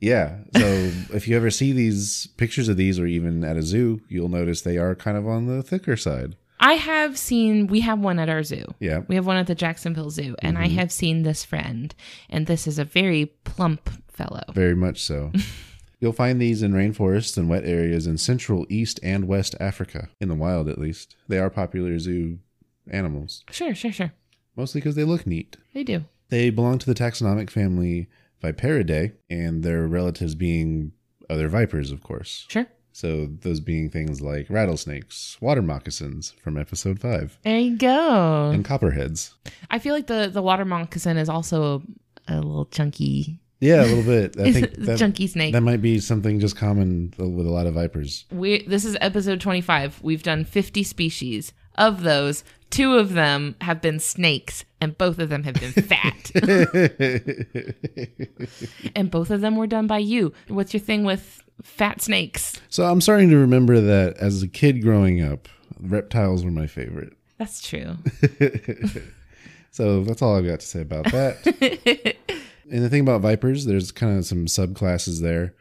[0.00, 0.38] Yeah.
[0.56, 0.60] So
[1.12, 4.62] if you ever see these pictures of these or even at a zoo, you'll notice
[4.62, 6.36] they are kind of on the thicker side.
[6.60, 7.68] I have seen.
[7.68, 8.64] We have one at our zoo.
[8.80, 9.02] Yeah.
[9.06, 11.94] We have one at the Jacksonville Zoo, and I have seen this friend,
[12.28, 14.42] and this is a very plump fellow.
[14.54, 15.30] Very much so.
[16.00, 20.28] You'll find these in rainforests and wet areas in central, east, and west Africa, in
[20.28, 21.16] the wild at least.
[21.26, 22.38] They are popular zoo
[22.90, 24.12] animals, Sure, sure, sure.
[24.56, 25.56] mostly because they look neat.
[25.74, 26.04] They do.
[26.28, 28.08] They belong to the taxonomic family
[28.42, 30.92] Viperidae, and their relatives being
[31.28, 32.46] other vipers, of course.
[32.48, 32.66] Sure.
[32.92, 38.50] So those being things like rattlesnakes, water moccasins from episode five, There you go.
[38.50, 39.34] and copperheads.
[39.70, 41.82] I feel like the the water moccasin is also
[42.28, 43.40] a, a little chunky.
[43.60, 44.38] Yeah, a little bit.
[44.38, 45.52] I think that, snake.
[45.52, 48.24] that might be something just common with a lot of vipers.
[48.30, 53.80] we this is episode 25 we've done 50 species of those two of them have
[53.80, 56.30] been snakes and both of them have been fat
[58.94, 62.84] and both of them were done by you what's your thing with fat snakes so
[62.84, 65.48] I'm starting to remember that as a kid growing up,
[65.80, 67.14] reptiles were my favorite.
[67.38, 67.96] that's true
[69.70, 72.16] So that's all I've got to say about that.
[72.70, 75.54] And the thing about vipers, there's kind of some subclasses there.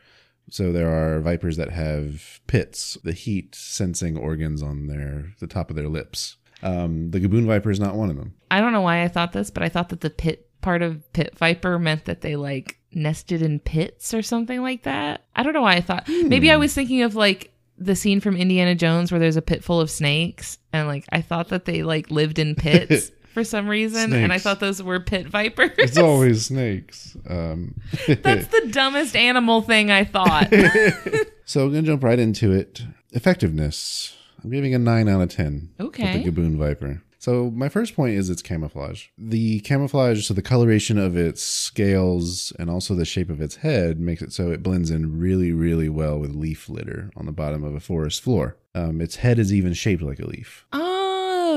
[0.50, 5.70] So there are vipers that have pits, the heat sensing organs on their the top
[5.70, 6.38] of their lips.
[6.64, 8.34] Um, the gaboon viper is not one of them.
[8.50, 11.14] i don't know why i thought this but i thought that the pit part of
[11.14, 15.54] pit viper meant that they like nested in pits or something like that i don't
[15.54, 19.12] know why i thought maybe i was thinking of like the scene from indiana jones
[19.12, 22.40] where there's a pit full of snakes and like i thought that they like lived
[22.40, 27.16] in pits for some reason and i thought those were pit vipers It's always snakes.
[27.30, 30.50] Um, That's the dumbest animal thing I thought.
[31.46, 32.82] so I'm gonna jump right into it.
[33.12, 34.18] Effectiveness.
[34.44, 35.70] I'm giving a nine out of ten.
[35.80, 36.24] Okay.
[36.24, 37.04] With the gaboon viper.
[37.20, 39.08] So my first point is its camouflage.
[39.20, 44.00] The camouflage, so the coloration of its scales and also the shape of its head
[44.00, 47.64] makes it so it blends in really, really well with leaf litter on the bottom
[47.64, 48.58] of a forest floor.
[48.74, 50.66] Um, its head is even shaped like a leaf.
[50.74, 50.97] oh,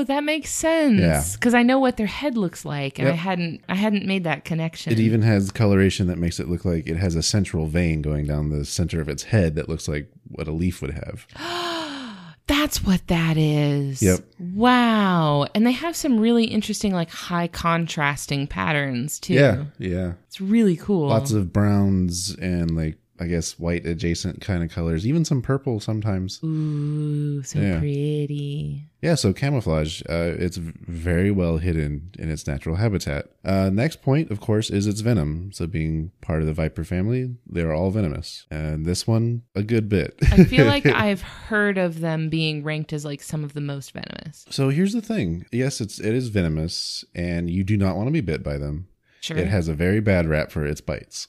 [0.01, 0.99] Oh, that makes sense.
[0.99, 1.23] Yeah.
[1.33, 4.45] Because I know what their head looks like, and I hadn't I hadn't made that
[4.45, 4.91] connection.
[4.91, 8.25] It even has coloration that makes it look like it has a central vein going
[8.25, 11.27] down the center of its head that looks like what a leaf would have.
[12.47, 14.01] That's what that is.
[14.01, 14.21] Yep.
[14.39, 15.45] Wow.
[15.53, 19.35] And they have some really interesting, like high contrasting patterns too.
[19.35, 20.13] Yeah, yeah.
[20.27, 21.09] It's really cool.
[21.09, 25.79] Lots of browns and like I guess white adjacent kind of colors, even some purple
[25.79, 26.39] sometimes.
[26.43, 27.77] Ooh, so Yeah.
[27.79, 28.87] pretty.
[29.01, 33.27] Yeah, so camouflage, uh, it's very well hidden in its natural habitat.
[33.43, 35.51] Uh, next point, of course, is its venom.
[35.53, 39.89] So, being part of the viper family, they're all venomous, and this one a good
[39.89, 40.19] bit.
[40.31, 43.91] I feel like I've heard of them being ranked as like some of the most
[43.91, 44.45] venomous.
[44.51, 48.11] so here's the thing: yes, it's it is venomous, and you do not want to
[48.11, 48.87] be bit by them.
[49.21, 49.37] Sure.
[49.37, 51.27] It has a very bad rap for its bites.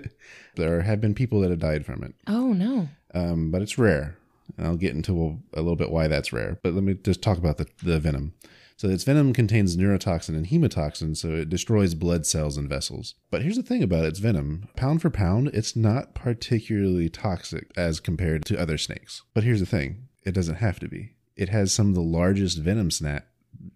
[0.56, 2.88] there have been people that have died from it, oh no.
[3.14, 4.16] um, but it's rare.
[4.56, 6.58] And I'll get into a, a little bit why that's rare.
[6.62, 8.34] But let me just talk about the, the venom.
[8.76, 13.14] So its venom contains neurotoxin and hemotoxin, so it destroys blood cells and vessels.
[13.30, 18.00] But here's the thing about its venom: pound for pound, it's not particularly toxic as
[18.00, 19.22] compared to other snakes.
[19.34, 21.12] But here's the thing: it doesn't have to be.
[21.36, 23.26] It has some of the largest venom snack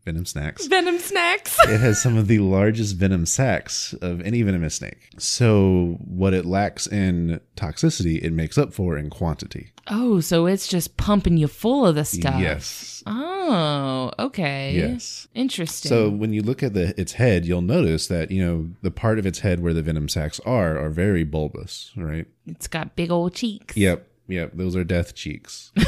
[0.05, 0.67] venom snacks.
[0.67, 1.57] Venom snacks.
[1.69, 5.11] it has some of the largest venom sacs of any venomous snake.
[5.19, 9.73] So what it lacks in toxicity, it makes up for in quantity.
[9.91, 12.41] oh, so it's just pumping you full of the stuff.
[12.41, 13.03] Yes.
[13.07, 14.75] Oh, okay.
[14.75, 15.29] Yes.
[15.35, 15.89] Interesting.
[15.89, 19.19] So when you look at the its head, you'll notice that you know the part
[19.19, 22.27] of its head where the venom sacs are are very bulbous, right?
[22.47, 23.77] it's got big old cheeks.
[23.77, 24.53] Yep, yep.
[24.55, 25.73] Those are death cheeks.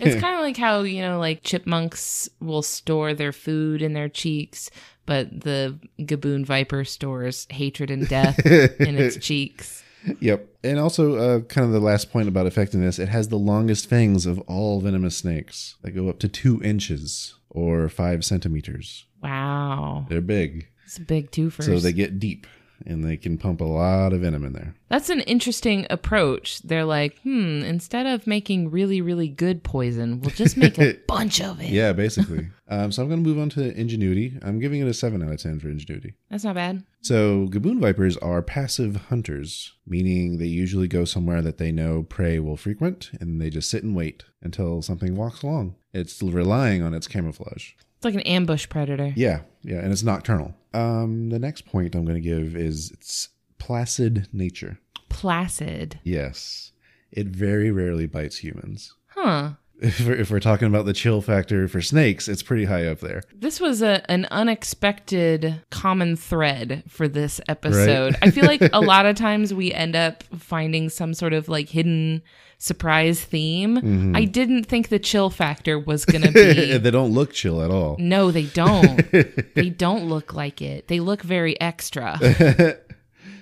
[0.00, 4.08] It's kind of like how, you know, like chipmunks will store their food in their
[4.08, 4.70] cheeks,
[5.06, 9.82] but the Gaboon Viper stores hatred and death in its cheeks.
[10.20, 10.46] yep.
[10.62, 14.26] And also, uh, kind of the last point about effectiveness, it has the longest fangs
[14.26, 15.76] of all venomous snakes.
[15.82, 19.06] They go up to two inches or five centimeters.
[19.22, 20.06] Wow.
[20.08, 21.64] They're big, It's a big twofer.
[21.64, 22.46] so they get deep,
[22.86, 24.74] and they can pump a lot of venom in there.
[24.88, 26.60] That's an interesting approach.
[26.62, 31.40] They're like, hmm, instead of making really, really good poison, we'll just make a bunch
[31.40, 31.70] of it.
[31.70, 32.48] Yeah, basically.
[32.68, 34.38] um, so I'm going to move on to ingenuity.
[34.42, 36.14] I'm giving it a seven out of ten for ingenuity.
[36.30, 36.84] That's not bad.
[37.00, 42.38] So, gaboon vipers are passive hunters, meaning they usually go somewhere that they know prey
[42.38, 45.76] will frequent and they just sit and wait until something walks along.
[45.92, 47.72] It's relying on its camouflage.
[47.98, 49.12] It's like an ambush predator.
[49.16, 50.54] Yeah, yeah, and it's nocturnal.
[50.72, 54.78] Um, the next point I'm going to give is its placid nature.
[55.08, 55.98] Placid.
[56.04, 56.70] Yes,
[57.10, 58.94] it very rarely bites humans.
[59.08, 59.54] Huh.
[59.80, 62.98] If we're, if we're talking about the chill factor for snakes, it's pretty high up
[62.98, 63.22] there.
[63.32, 68.16] This was a an unexpected common thread for this episode.
[68.20, 71.68] I feel like a lot of times we end up finding some sort of like
[71.68, 72.22] hidden
[72.58, 73.76] surprise theme.
[73.76, 74.16] Mm-hmm.
[74.16, 77.70] I didn't think the chill factor was going to be they don't look chill at
[77.70, 77.96] all.
[78.00, 79.08] No, they don't.
[79.54, 80.88] they don't look like it.
[80.88, 82.18] They look very extra.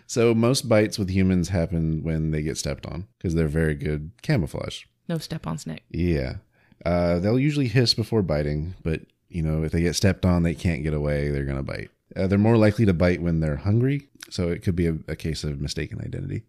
[0.07, 4.13] So most bites with humans happen when they get stepped on because they're very good
[4.23, 4.85] camouflage.
[5.09, 5.85] No step on snake.
[5.91, 6.37] Yeah.
[6.85, 10.55] Uh, they'll usually hiss before biting, but you know if they get stepped on, they
[10.55, 11.31] can't get away.
[11.31, 11.91] They're gonna bite.
[12.15, 15.17] Uh, they're more likely to bite when they're hungry, so it could be a, a
[15.17, 16.45] case of mistaken identity.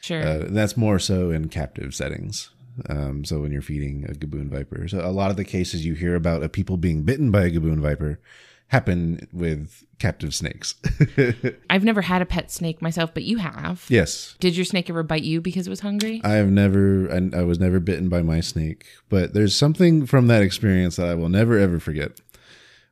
[0.00, 0.22] Sure.
[0.22, 2.50] Uh, that's more so in captive settings.
[2.88, 5.94] Um, so when you're feeding a gaboon viper, so a lot of the cases you
[5.94, 8.20] hear about of people being bitten by a gaboon viper
[8.68, 10.74] happen with captive snakes.
[11.70, 13.84] I've never had a pet snake myself, but you have.
[13.88, 16.20] yes, Did your snake ever bite you because it was hungry?
[16.24, 20.26] I have never, and I was never bitten by my snake, but there's something from
[20.26, 22.20] that experience that I will never ever forget.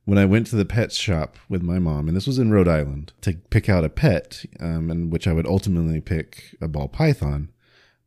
[0.06, 2.68] When I went to the pet shop with my mom, and this was in Rhode
[2.68, 6.88] Island, to pick out a pet, um, in which I would ultimately pick a ball
[6.88, 7.50] python.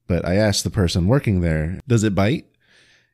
[0.06, 2.45] But I asked the person working there, "Does it bite?"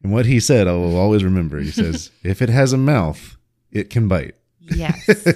[0.04, 1.60] And what he said, I will always remember.
[1.60, 3.38] He says, "If it has a mouth,
[3.72, 4.36] it can bite."
[4.69, 5.10] Yes.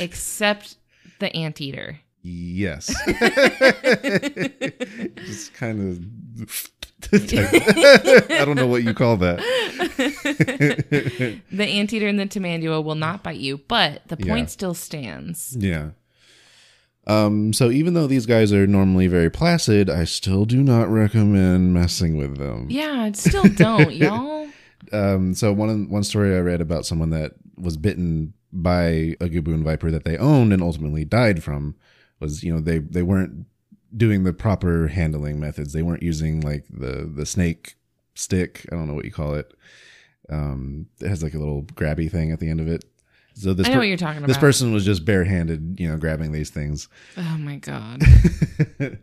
[0.00, 0.76] Except
[1.18, 1.98] the anteater.
[2.22, 2.86] Yes.
[5.16, 6.04] Just kind of.
[7.12, 9.38] I don't know what you call that.
[11.50, 14.46] The anteater and the tamandua will not bite you, but the point Yeah.
[14.46, 15.56] still stands.
[15.58, 15.90] Yeah.
[17.06, 21.72] Um, so even though these guys are normally very placid, I still do not recommend
[21.72, 22.66] messing with them.
[22.68, 24.48] Yeah, I still don't, y'all.
[24.92, 29.62] Um, so one one story I read about someone that was bitten by a gaboon
[29.62, 31.76] viper that they owned and ultimately died from
[32.18, 33.46] was you know they they weren't
[33.96, 35.72] doing the proper handling methods.
[35.72, 37.74] They weren't using like the the snake
[38.14, 38.66] stick.
[38.70, 39.52] I don't know what you call it.
[40.28, 42.84] Um, it has like a little grabby thing at the end of it.
[43.34, 45.96] So this I know per- what you're talking this person was just barehanded, you know,
[45.96, 46.88] grabbing these things.
[47.16, 48.02] Oh my god.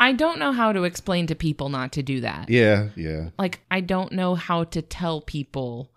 [0.00, 2.48] I don't know how to explain to people not to do that.
[2.48, 3.30] Yeah, yeah.
[3.36, 5.90] Like, I don't know how to tell people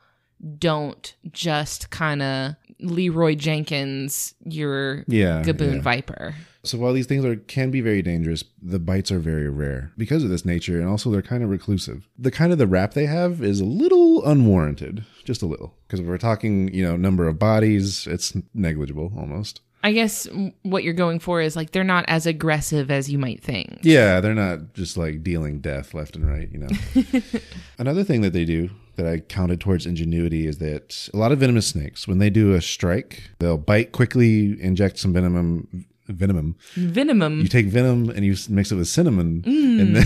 [0.57, 5.43] don't just kind of Leeroy Jenkins your Yeah.
[5.43, 5.81] Gaboon yeah.
[5.81, 6.35] Viper.
[6.63, 10.23] So while these things are can be very dangerous, the bites are very rare because
[10.23, 12.07] of this nature, and also they're kind of reclusive.
[12.19, 15.73] The kind of the rap they have is a little unwarranted, just a little.
[15.87, 19.61] Because if we're talking, you know, number of bodies, it's negligible almost.
[19.83, 23.17] I guess mm, what you're going for is like they're not as aggressive as you
[23.17, 23.79] might think.
[23.81, 27.19] Yeah, they're not just like dealing death left and right, you know.
[27.77, 31.39] Another thing that they do that I counted towards ingenuity is that a lot of
[31.39, 36.55] venomous snakes, when they do a strike, they'll bite quickly, inject some venom, venom.
[36.75, 37.41] Venomum.
[37.41, 40.05] You take venom and you mix it with cinnamon, and then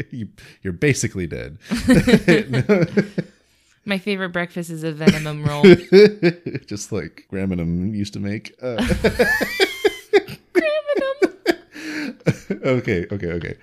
[0.10, 0.28] you,
[0.62, 1.58] you're basically dead.
[3.84, 6.58] My favorite breakfast is a venomum roll.
[6.66, 8.54] just like Graminum used to make.
[8.62, 8.76] Uh,
[12.64, 13.56] okay, okay, okay.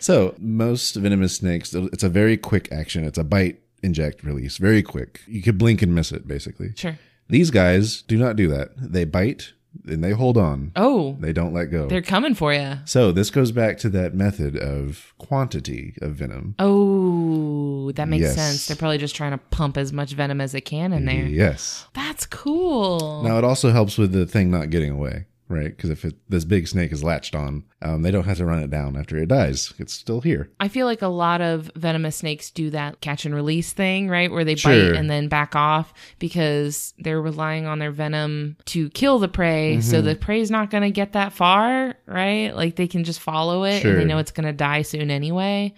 [0.00, 3.04] So most venomous snakes, it's a very quick action.
[3.04, 5.20] It's a bite, inject, release, very quick.
[5.26, 6.72] You could blink and miss it, basically.
[6.76, 6.98] Sure.
[7.28, 8.70] These guys do not do that.
[8.76, 9.52] They bite
[9.86, 10.72] and they hold on.
[10.76, 11.86] Oh, They don't let go.
[11.88, 12.74] they're coming for you.
[12.84, 16.54] so this goes back to that method of quantity of venom.
[16.58, 18.34] Oh, that makes Yes.
[18.36, 18.66] sense.
[18.66, 21.24] They're probably just trying to pump as much venom as they can in there.
[21.26, 21.86] Yes.
[21.94, 23.22] That's cool.
[23.24, 25.74] Now it also helps with the thing not getting away, right?
[25.76, 28.62] Because if it, this big snake is latched on, um, they don't have to run
[28.62, 29.72] it down after it dies.
[29.78, 30.50] It's still here.
[30.58, 34.30] I feel like a lot of venomous snakes do that catch and release thing, right?
[34.30, 34.72] Where they Sure.
[34.92, 39.80] bite and then back off because they're relying on their venom to kill the prey.
[39.80, 40.06] So Mm-hmm.
[40.06, 42.50] the prey's not going to get that far, right?
[42.56, 43.96] Like they can just follow it and Sure.
[43.96, 45.74] they know it's going to die soon anyway.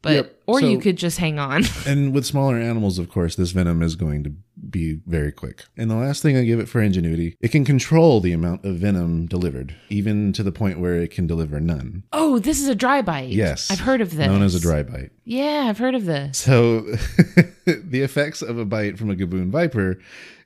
[0.00, 0.36] But, Yep.
[0.48, 1.62] or So- you could just hang on.
[1.86, 4.32] And with smaller animals, of course, this venom is going to
[4.70, 5.64] be very quick.
[5.76, 8.76] And the last thing I give it for ingenuity, it can control the amount of
[8.76, 12.04] venom delivered, even to the point where it can deliver none.
[12.12, 13.28] oh, this is a dry bite.
[13.30, 13.70] Yes.
[13.70, 14.26] I've heard of this.
[14.26, 15.10] Known as a dry bite.
[15.24, 16.38] Yeah, I've heard of this.
[16.38, 16.80] So
[17.66, 19.98] the effects of a bite from a gaboon viper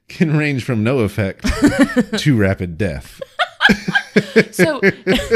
[0.08, 1.44] can range from no effect
[2.18, 3.20] to rapid death.
[4.52, 4.80] So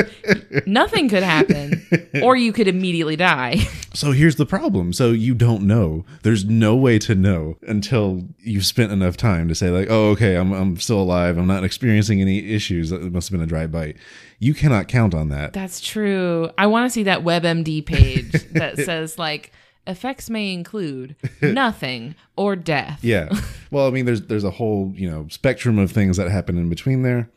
[0.66, 1.86] nothing could happen,
[2.22, 3.57] or you could immediately die.
[3.92, 4.92] So here's the problem.
[4.92, 6.05] So you don't know.
[6.22, 10.36] There's no way to know until you've spent enough time to say like, "Oh, okay,
[10.36, 11.36] I'm I'm still alive.
[11.36, 12.92] I'm not experiencing any issues.
[12.92, 13.96] It must have been a dry bite."
[14.38, 15.53] You cannot count on that.
[15.53, 16.51] That's true.
[16.57, 19.51] I want to see that WebMD page that says like
[19.88, 23.01] effects may include nothing or death.
[23.03, 23.28] Yeah.
[23.72, 26.68] Well, I mean, there's there's a whole you know spectrum of things that happen in
[26.68, 27.28] between there.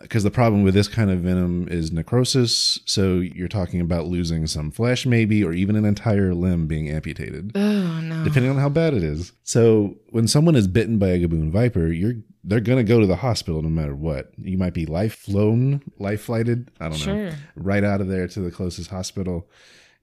[0.00, 2.78] Because the problem with this kind of venom is necrosis.
[2.84, 7.52] So you're talking about losing some flesh, maybe, or even an entire limb being amputated.
[7.54, 8.22] Oh no.
[8.24, 9.32] depending on how bad it is.
[9.42, 13.16] So when someone is bitten by a gaboon viper, you're they're gonna go to the
[13.16, 14.30] hospital no matter what.
[14.36, 16.70] You might be life flown, life flighted.
[16.78, 19.48] I don't know, right out of there to the closest hospital.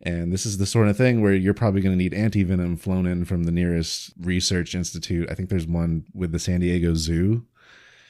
[0.05, 2.75] And this is the sort of thing where you're probably going to need anti venom
[2.75, 5.29] flown in from the nearest research institute.
[5.31, 7.45] I think there's one with the San Diego Zoo.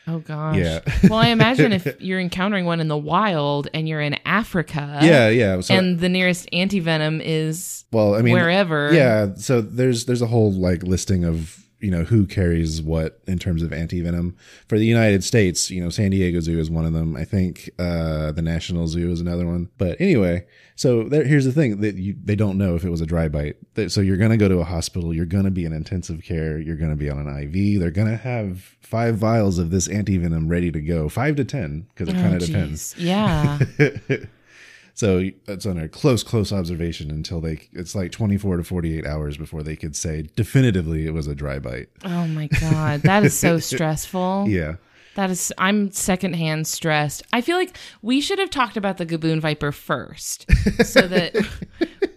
[0.08, 0.58] Oh gosh.
[0.58, 0.80] Yeah.
[1.04, 5.00] well, I imagine if you're encountering one in the wild and you're in Africa.
[5.02, 5.62] yeah, yeah.
[5.62, 8.94] So, and the nearest antivenom is well, I mean, wherever.
[8.94, 13.38] Yeah, so there's there's a whole like listing of you know who carries what in
[13.38, 14.36] terms of anti venom
[14.68, 15.70] for the United States.
[15.70, 17.16] You know, San Diego Zoo is one of them.
[17.16, 19.70] I think uh, the National Zoo is another one.
[19.78, 23.02] But anyway, so there, here's the thing that you, they don't know if it was
[23.02, 23.58] a dry bite.
[23.90, 25.14] So you're gonna go to a hospital.
[25.14, 26.58] You're gonna be in intensive care.
[26.58, 27.80] You're gonna be on an IV.
[27.80, 31.88] They're gonna have five vials of this anti venom ready to go, five to ten,
[31.90, 32.96] because it Oh, kind of depends.
[32.98, 33.60] Yeah.
[34.96, 37.68] So it's under close, close observation until they.
[37.74, 41.58] It's like 24 to 48 hours before they could say definitively it was a dry
[41.60, 41.90] bite.
[42.06, 44.46] oh my god, that is so stressful.
[44.48, 44.76] Yeah.
[45.16, 47.22] That is, I'm secondhand stressed.
[47.32, 50.48] I feel like we should have talked about the Gaboon Viper first,
[50.84, 51.36] so that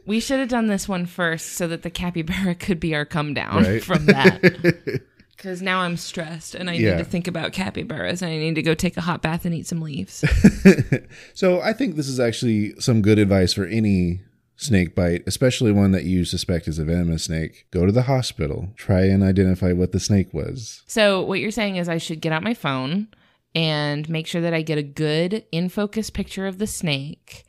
[0.07, 3.35] we should have done this one first, so that the capybara could be our come
[3.35, 3.85] down Right.
[3.85, 5.03] from that.
[5.47, 6.97] Because now I'm stressed and I Yeah.
[6.97, 9.55] need to think about capybaras and I need to go take a hot bath and
[9.55, 10.25] eat some leaves.
[11.35, 14.23] So I think this is actually some good advice for any
[14.57, 17.67] snake bite, especially one that you suspect is a venomous snake.
[17.71, 18.71] Go to the hospital.
[18.77, 20.83] Try and identify what the snake was.
[20.89, 23.07] so what you're saying is I should get out my phone
[23.55, 27.45] and make sure that I get a good in focus picture of the snake.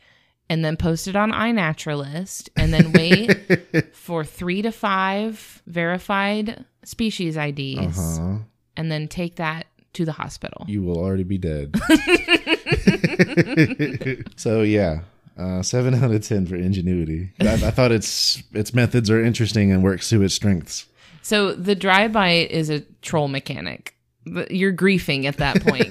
[0.50, 7.36] And then post it on iNaturalist, and then wait for three to five verified species
[7.36, 8.38] IDs, Huh?
[8.78, 10.64] and then take that to the hospital.
[10.68, 11.76] You will already be dead.
[14.38, 15.02] so yeah.
[15.38, 17.32] Uh, seven out of ten for ingenuity.
[17.40, 20.88] I, I thought its its methods are interesting and works to its strengths.
[21.22, 23.94] So the dry bite is a troll mechanic.
[24.50, 25.88] You're griefing at that point.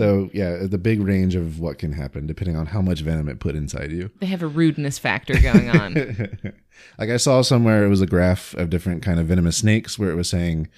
[0.00, 3.38] So yeah, the big range of what can happen depending on how much venom it
[3.38, 4.10] put inside you.
[4.18, 5.94] They have a rudeness factor going on.
[6.98, 10.10] like I saw somewhere it was a graph of different kind of venomous snakes where
[10.10, 10.68] it was saying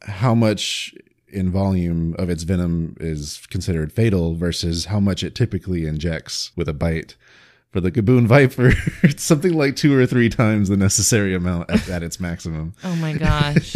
[0.00, 0.96] how much
[1.28, 6.68] in volume of its venom is considered fatal versus how much it typically injects with
[6.68, 7.14] a bite.
[7.72, 11.88] For the Gaboon Viper, it's something like two or three times the necessary amount at,
[11.88, 12.74] at its maximum.
[12.84, 13.74] oh my gosh.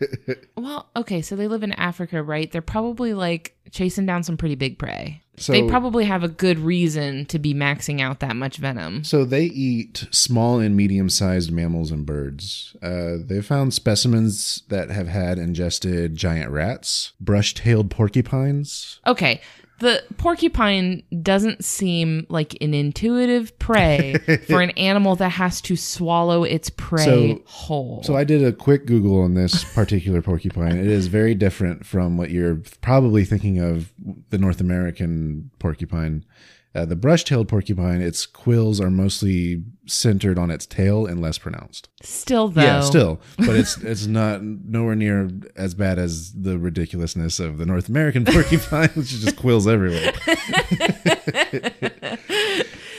[0.58, 2.52] well, okay, so they live in Africa, right?
[2.52, 5.22] They're probably like chasing down some pretty big prey.
[5.38, 9.04] So- they probably have a good reason to be maxing out that much venom.
[9.04, 12.76] So they eat small and medium-sized mammals and birds.
[12.82, 19.00] Uh, they've found specimens that have had ingested giant rats, brush-tailed porcupines.
[19.06, 19.40] Okay,
[19.80, 24.14] the porcupine doesn't seem like an intuitive prey
[24.46, 27.04] for an animal that has to swallow its prey
[27.36, 28.02] So- whole.
[28.04, 30.76] So I did a quick Google on this particular porcupine.
[30.78, 33.92] It is very different from what you're probably thinking of
[34.30, 36.24] the North American porcupine.
[36.72, 41.88] Uh, the brush-tailed porcupine, its quills are mostly centered on its tail and less pronounced.
[42.00, 47.40] still, though, Yeah, still, but it's it's not nowhere near as bad as the ridiculousness
[47.40, 50.12] of the North American porcupine, which is just quills everywhere.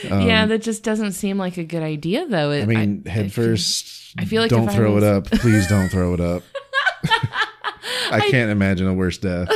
[0.04, 2.50] yeah, that just doesn't seem like a good idea, though.
[2.50, 4.14] It, Um, I mean, head first.
[4.18, 5.26] I feel like don't I throw was- it up.
[5.30, 6.42] Please don't throw it up.
[8.10, 9.48] I can't imagine a worse death.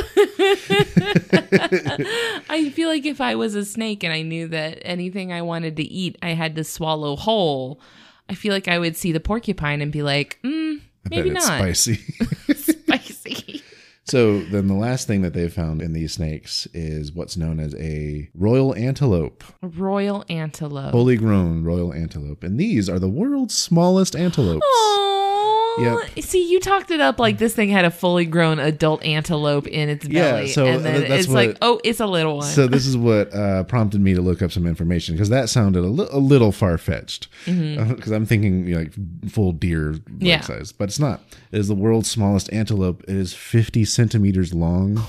[2.49, 5.77] I feel like if I was a snake and I knew that anything I wanted
[5.77, 7.79] to eat, I had to swallow whole.
[8.29, 11.43] I feel like I would see the porcupine and be like, mm, I maybe not
[11.43, 11.95] spicy.
[12.55, 13.63] spicy.
[14.03, 17.73] so then the last thing that they've found in these snakes is what's known as
[17.75, 20.91] a royal antelope, Royal antelope.
[20.91, 24.65] fully grown royal antelope, and these are the world's smallest antelopes.
[24.65, 25.16] Aww.
[25.79, 26.23] Yep.
[26.23, 29.89] See, you talked it up like this thing had a fully grown adult antelope in
[29.89, 30.47] its Yeah, belly.
[30.49, 32.45] so and then th- it's like, oh, it's a little one.
[32.47, 35.83] So this is what uh, prompted me to look up some information because that sounded
[35.83, 37.27] a, li- a little far fetched.
[37.45, 40.25] Because I'm thinking you know, like full deer Mm-hmm.
[40.25, 40.41] Yeah.
[40.41, 41.21] size, but it's not.
[41.51, 43.03] It is the world's smallest antelope.
[43.03, 45.01] It is 50 centimeters long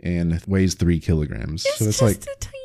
[0.00, 1.64] and weighs three kilograms.
[1.66, 2.57] it's so it's just like a tiny.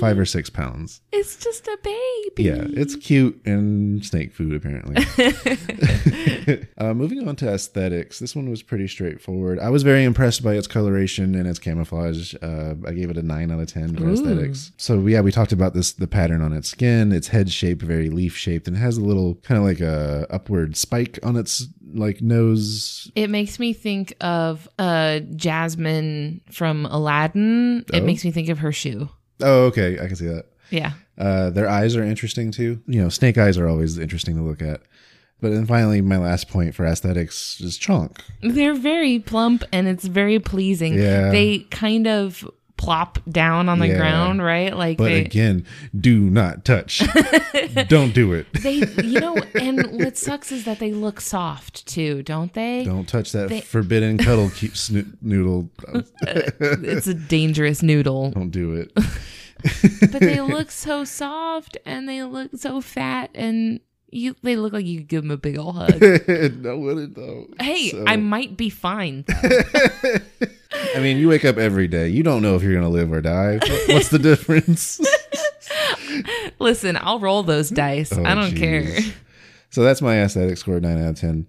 [0.00, 1.00] Five or six pounds.
[1.12, 2.44] It's just a baby.
[2.44, 4.96] Yeah, it's cute and snake food apparently.
[6.78, 9.58] uh, moving on to aesthetics, this one was pretty straightforward.
[9.58, 12.34] I was very impressed by its coloration and its camouflage.
[12.42, 14.12] Uh, I gave it a nine out of ten for Ooh.
[14.12, 14.72] aesthetics.
[14.76, 17.12] So yeah, we talked about this the pattern on its skin.
[17.12, 20.26] Its head shape very leaf shaped and it has a little kind of like a
[20.30, 23.10] upward spike on its like nose.
[23.14, 27.84] It makes me think of uh Jasmine from Aladdin.
[27.92, 28.04] It Oh.
[28.06, 29.08] makes me think of her shoe.
[29.40, 30.46] Oh, okay, I can see that.
[30.70, 30.92] Yeah.
[31.16, 32.80] Uh, their eyes are interesting too.
[32.86, 34.82] You know, snake eyes are always interesting to look at.
[35.40, 38.18] But then finally, my last point for aesthetics is chonk.
[38.42, 40.94] They're very plump and it's very pleasing.
[40.94, 41.30] Yeah.
[41.30, 42.48] They kind of
[42.78, 43.98] plop down on the Yeah.
[43.98, 44.74] ground, right?
[44.74, 45.66] Like But they again,
[45.98, 47.02] do not touch.
[47.88, 48.46] don't do it.
[48.62, 52.84] they you know, and what sucks is that they look soft too, don't they?
[52.84, 55.68] Don't touch that They- forbidden cuddle keep snoo- noodle.
[56.60, 58.30] It's a dangerous noodle.
[58.30, 58.92] Don't do it.
[60.12, 64.86] But they look so soft and they look so fat and you they look like
[64.86, 66.00] you could give them a big old hug.
[66.00, 67.46] no, wouldn't though.
[67.60, 69.34] Hey, So- I might be fine though.
[70.94, 72.08] I mean, you wake up every day.
[72.08, 73.58] You don't know if you're gonna live or die.
[73.62, 75.00] What- What's the difference?
[76.58, 78.12] Listen, I'll roll those dice.
[78.12, 78.58] Oh, I don't jeez.
[78.58, 79.14] care.
[79.70, 81.46] so that's my aesthetic score, nine out of ten.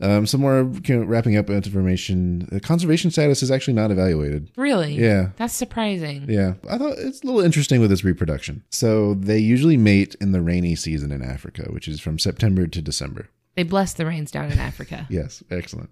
[0.00, 2.48] Um, some more wrapping up information.
[2.52, 4.50] The conservation status is actually not evaluated.
[4.56, 4.94] Really?
[4.94, 5.30] Yeah.
[5.36, 6.26] That's surprising.
[6.28, 8.62] Yeah, I thought it's a little interesting with its reproduction.
[8.70, 12.80] So they usually mate in the rainy season in Africa, which is from September to
[12.80, 13.28] December.
[13.56, 15.06] They bless the rains down in Africa.
[15.10, 15.90] Yes, excellent.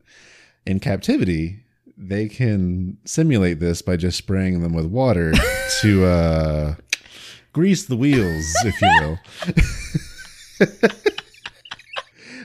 [0.67, 1.65] In captivity,
[1.97, 5.33] they can simulate this by just spraying them with water
[5.81, 6.75] to uh,
[7.53, 9.19] grease the wheels, if you
[10.61, 11.11] will.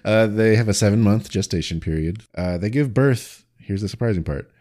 [0.04, 2.24] uh, they have a seven month gestation period.
[2.36, 4.52] Uh, they give birth, here's the surprising part,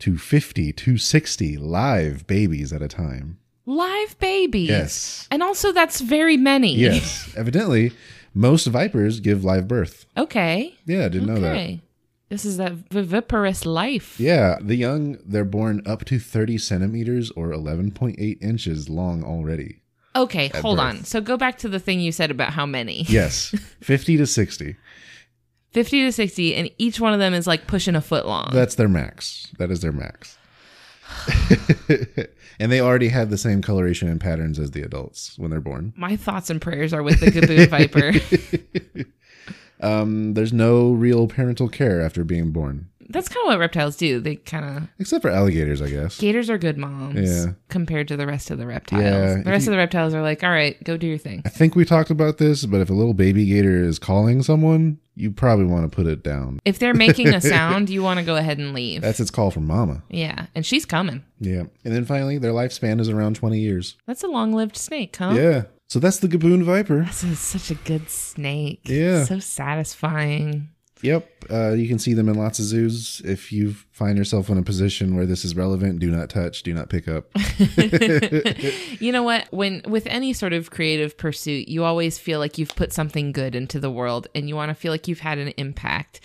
[0.00, 3.38] to 50 to 60 live babies at a time.
[3.66, 4.68] Live babies.
[4.68, 5.28] Yes.
[5.30, 6.74] And also that's very many.
[6.74, 7.32] Yes.
[7.36, 7.92] Evidently,
[8.34, 10.06] most vipers give live birth.
[10.16, 10.74] Okay.
[10.84, 11.52] Yeah, I didn't know that.
[11.52, 11.80] Okay.
[12.28, 14.18] This is that viviparous life.
[14.18, 19.82] Yeah, the young, they're born up to 30 centimeters or 11.8 inches long already.
[20.16, 20.86] Okay, hold birth.
[20.86, 21.04] on.
[21.04, 23.02] So go back to the thing you said about how many.
[23.08, 24.76] Yes, 50 to 60.
[25.72, 28.50] 50 to 60 and each one of them is like pushing a foot long.
[28.52, 29.48] That's their max.
[29.58, 30.38] That is their max.
[32.60, 35.92] and they already have the same coloration and patterns as the adults when they're born.
[35.96, 37.68] My thoughts and prayers are with the Gaboon
[38.94, 39.04] Viper.
[39.80, 42.88] Um, there's no real parental care after being born.
[43.10, 44.20] That's kind of what reptiles do.
[44.20, 46.18] They kind of Except for alligators, I guess.
[46.18, 47.52] gators are good moms Yeah.
[47.68, 49.02] compared to the rest of the reptiles.
[49.02, 51.42] Yeah, the rest you- of the reptiles are like, all right, go do your thing.
[51.44, 54.98] I think we talked about this, but if a little baby gator is calling someone,
[55.16, 56.58] you probably want to put it down.
[56.64, 59.02] If they're making a sound, you want to go ahead and leave.
[59.02, 60.02] That's its call from mama.
[60.10, 61.22] yeah, and she's coming.
[61.40, 61.64] Yeah.
[61.84, 63.96] And then finally, their lifespan is around 20 years.
[64.06, 65.34] That's a long-lived snake, huh?
[65.36, 65.62] Yeah.
[65.88, 67.04] So that's the Gaboon Viper.
[67.04, 68.80] This is such a good snake.
[68.84, 69.24] Yeah.
[69.24, 70.68] So satisfying.
[71.04, 71.44] Yep.
[71.50, 73.20] Uh, you can see them in lots of zoos.
[73.26, 76.72] If you find yourself in a position where this is relevant, do not touch, do
[76.72, 77.26] not pick up.
[79.00, 79.46] you know what?
[79.50, 83.54] When with any sort of creative pursuit, you always feel like you've put something good
[83.54, 86.20] into the world and you want to feel like you've had an impact.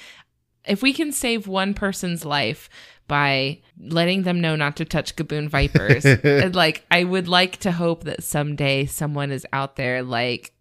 [0.65, 2.69] If we can save one person's life
[3.09, 6.05] by letting them know not to touch gaboon vipers,
[6.55, 10.53] like I would like to hope that someday someone is out there like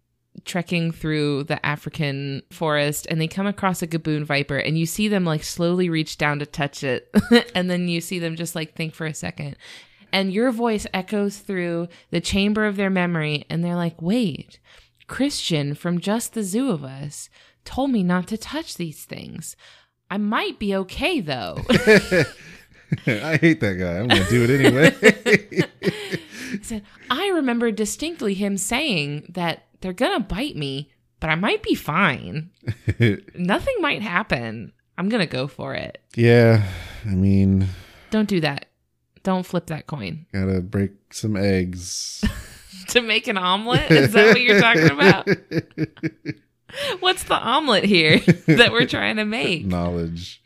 [0.45, 5.07] trekking through the African forest and they come across a gaboon viper and you see
[5.07, 7.09] them like slowly reach down to touch it
[7.55, 9.55] and then you see them just like think for a second
[10.11, 14.59] and your voice echoes through the chamber of their memory and they're like wait
[15.07, 17.29] christian from just the zoo of us
[17.65, 19.55] told me not to touch these things
[20.09, 21.57] i might be okay though
[23.05, 23.99] I hate that guy.
[23.99, 25.65] I'm going to do it anyway.
[26.49, 31.63] He said i remember distinctly him saying that they're gonna bite me but i might
[31.63, 32.49] be fine
[33.35, 36.63] nothing might happen i'm gonna go for it yeah.
[37.05, 37.67] I mean,
[38.11, 38.65] don't do that
[39.23, 42.23] don't flip that coin gotta break some eggs.
[42.89, 45.27] to make an omelet is that what you're talking about
[46.99, 49.65] What's the omelet here that we're trying to make?
[49.65, 50.43] Knowledge.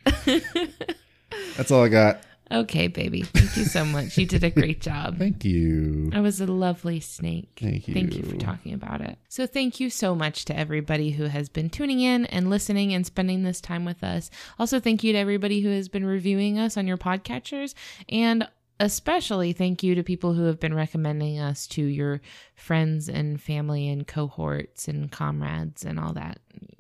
[1.58, 2.22] That's all I got.
[2.54, 3.24] Okay, baby.
[3.24, 4.18] Thank you so much.
[4.18, 5.18] You did a great job.
[5.18, 6.12] Thank you.
[6.14, 7.60] I was a lovely snake.
[7.60, 7.94] Thank you.
[7.94, 9.18] Thank you for talking about it.
[9.28, 13.06] So, thank you so much to everybody who has been tuning in and listening and
[13.06, 14.30] spending this time with us.
[14.60, 17.74] Also, thank you to everybody who has been reviewing us on your podcatchers.
[18.08, 18.48] And
[18.80, 22.22] especially thank you to people who have been recommending us to your
[22.56, 26.40] friends and family and cohorts and comrades and all that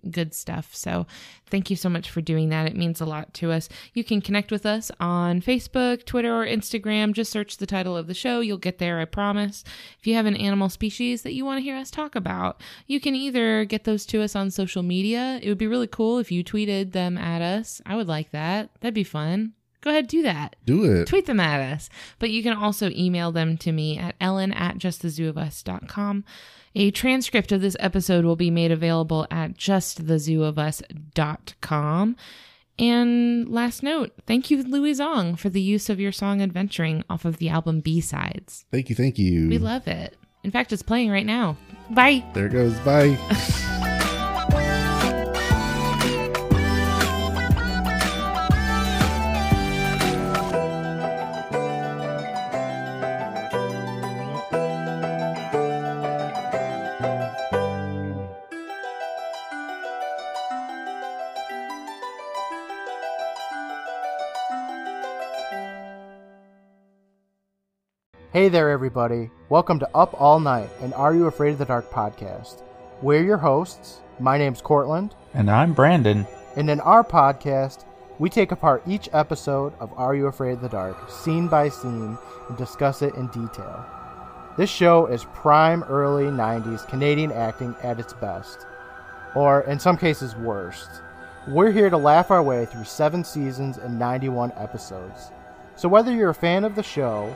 [0.10, 0.76] good stuff.
[0.76, 1.08] So,
[1.48, 2.68] thank you so much for doing that.
[2.68, 3.70] It means a lot to us.
[3.94, 7.14] You can connect with us on Facebook, Twitter, or Instagram.
[7.14, 8.40] Just search the title of the show.
[8.40, 9.64] You'll get there, I promise.
[10.00, 13.00] If you have an animal species that you want to hear us talk about, you
[13.00, 15.40] can either get those to us on social media.
[15.42, 17.82] It would be really cool if you tweeted them at us.
[17.86, 18.72] I would like that.
[18.82, 19.54] That'd be fun.
[19.84, 21.08] Go ahead, do that Do it.
[21.08, 21.90] tweet them at us.
[22.20, 26.24] But you can also email them to me at ellen at justthezooofus.com.
[26.76, 32.16] A transcript of this episode will be made available at justthezooofus.com.
[32.80, 37.24] And last note, thank you, Louie Zong, for the use of your song Adventuring off
[37.26, 38.66] of the album B Sides.
[38.72, 38.96] Thank you.
[38.96, 39.48] Thank you.
[39.48, 40.18] We love it.
[40.44, 41.56] In fact, it's playing right now.
[41.92, 42.24] Bye.
[42.34, 42.74] there it goes.
[42.80, 43.16] Bye.
[68.44, 69.32] Hey there, everybody.
[69.48, 72.62] Welcome to Up All Night, and Are You Afraid of the Dark podcast.
[73.02, 74.02] We're your hosts.
[74.20, 76.28] My name's Cortland, And I'm Brandon.
[76.58, 77.86] and in our podcast,
[78.20, 82.18] we take apart each episode of Are You Afraid of the Dark, scene by scene,
[82.50, 83.86] and discuss it in detail.
[84.58, 88.66] This show is prime early 90s Canadian acting at its best,
[89.36, 90.90] or in some cases, worst.
[91.48, 95.32] We're here to laugh our way through seven seasons and 91 episodes.
[95.78, 97.34] So whether you're a fan of the show,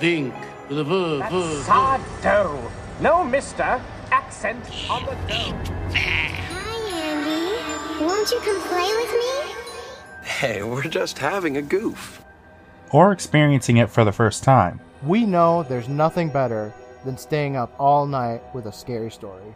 [0.00, 0.34] Vink.
[0.68, 1.62] The v, v, v.
[1.62, 2.70] Sardo.
[3.00, 3.80] No mister.
[4.10, 5.54] Accent on the dough.
[5.94, 8.04] Hi, Andy.
[8.04, 9.54] Won't you come play with me?
[10.22, 12.22] Hey, we're just having a goof.
[12.90, 14.80] Or experiencing it for the first time.
[15.02, 16.72] We know there's nothing better
[17.04, 19.54] than staying up all night with a scary story.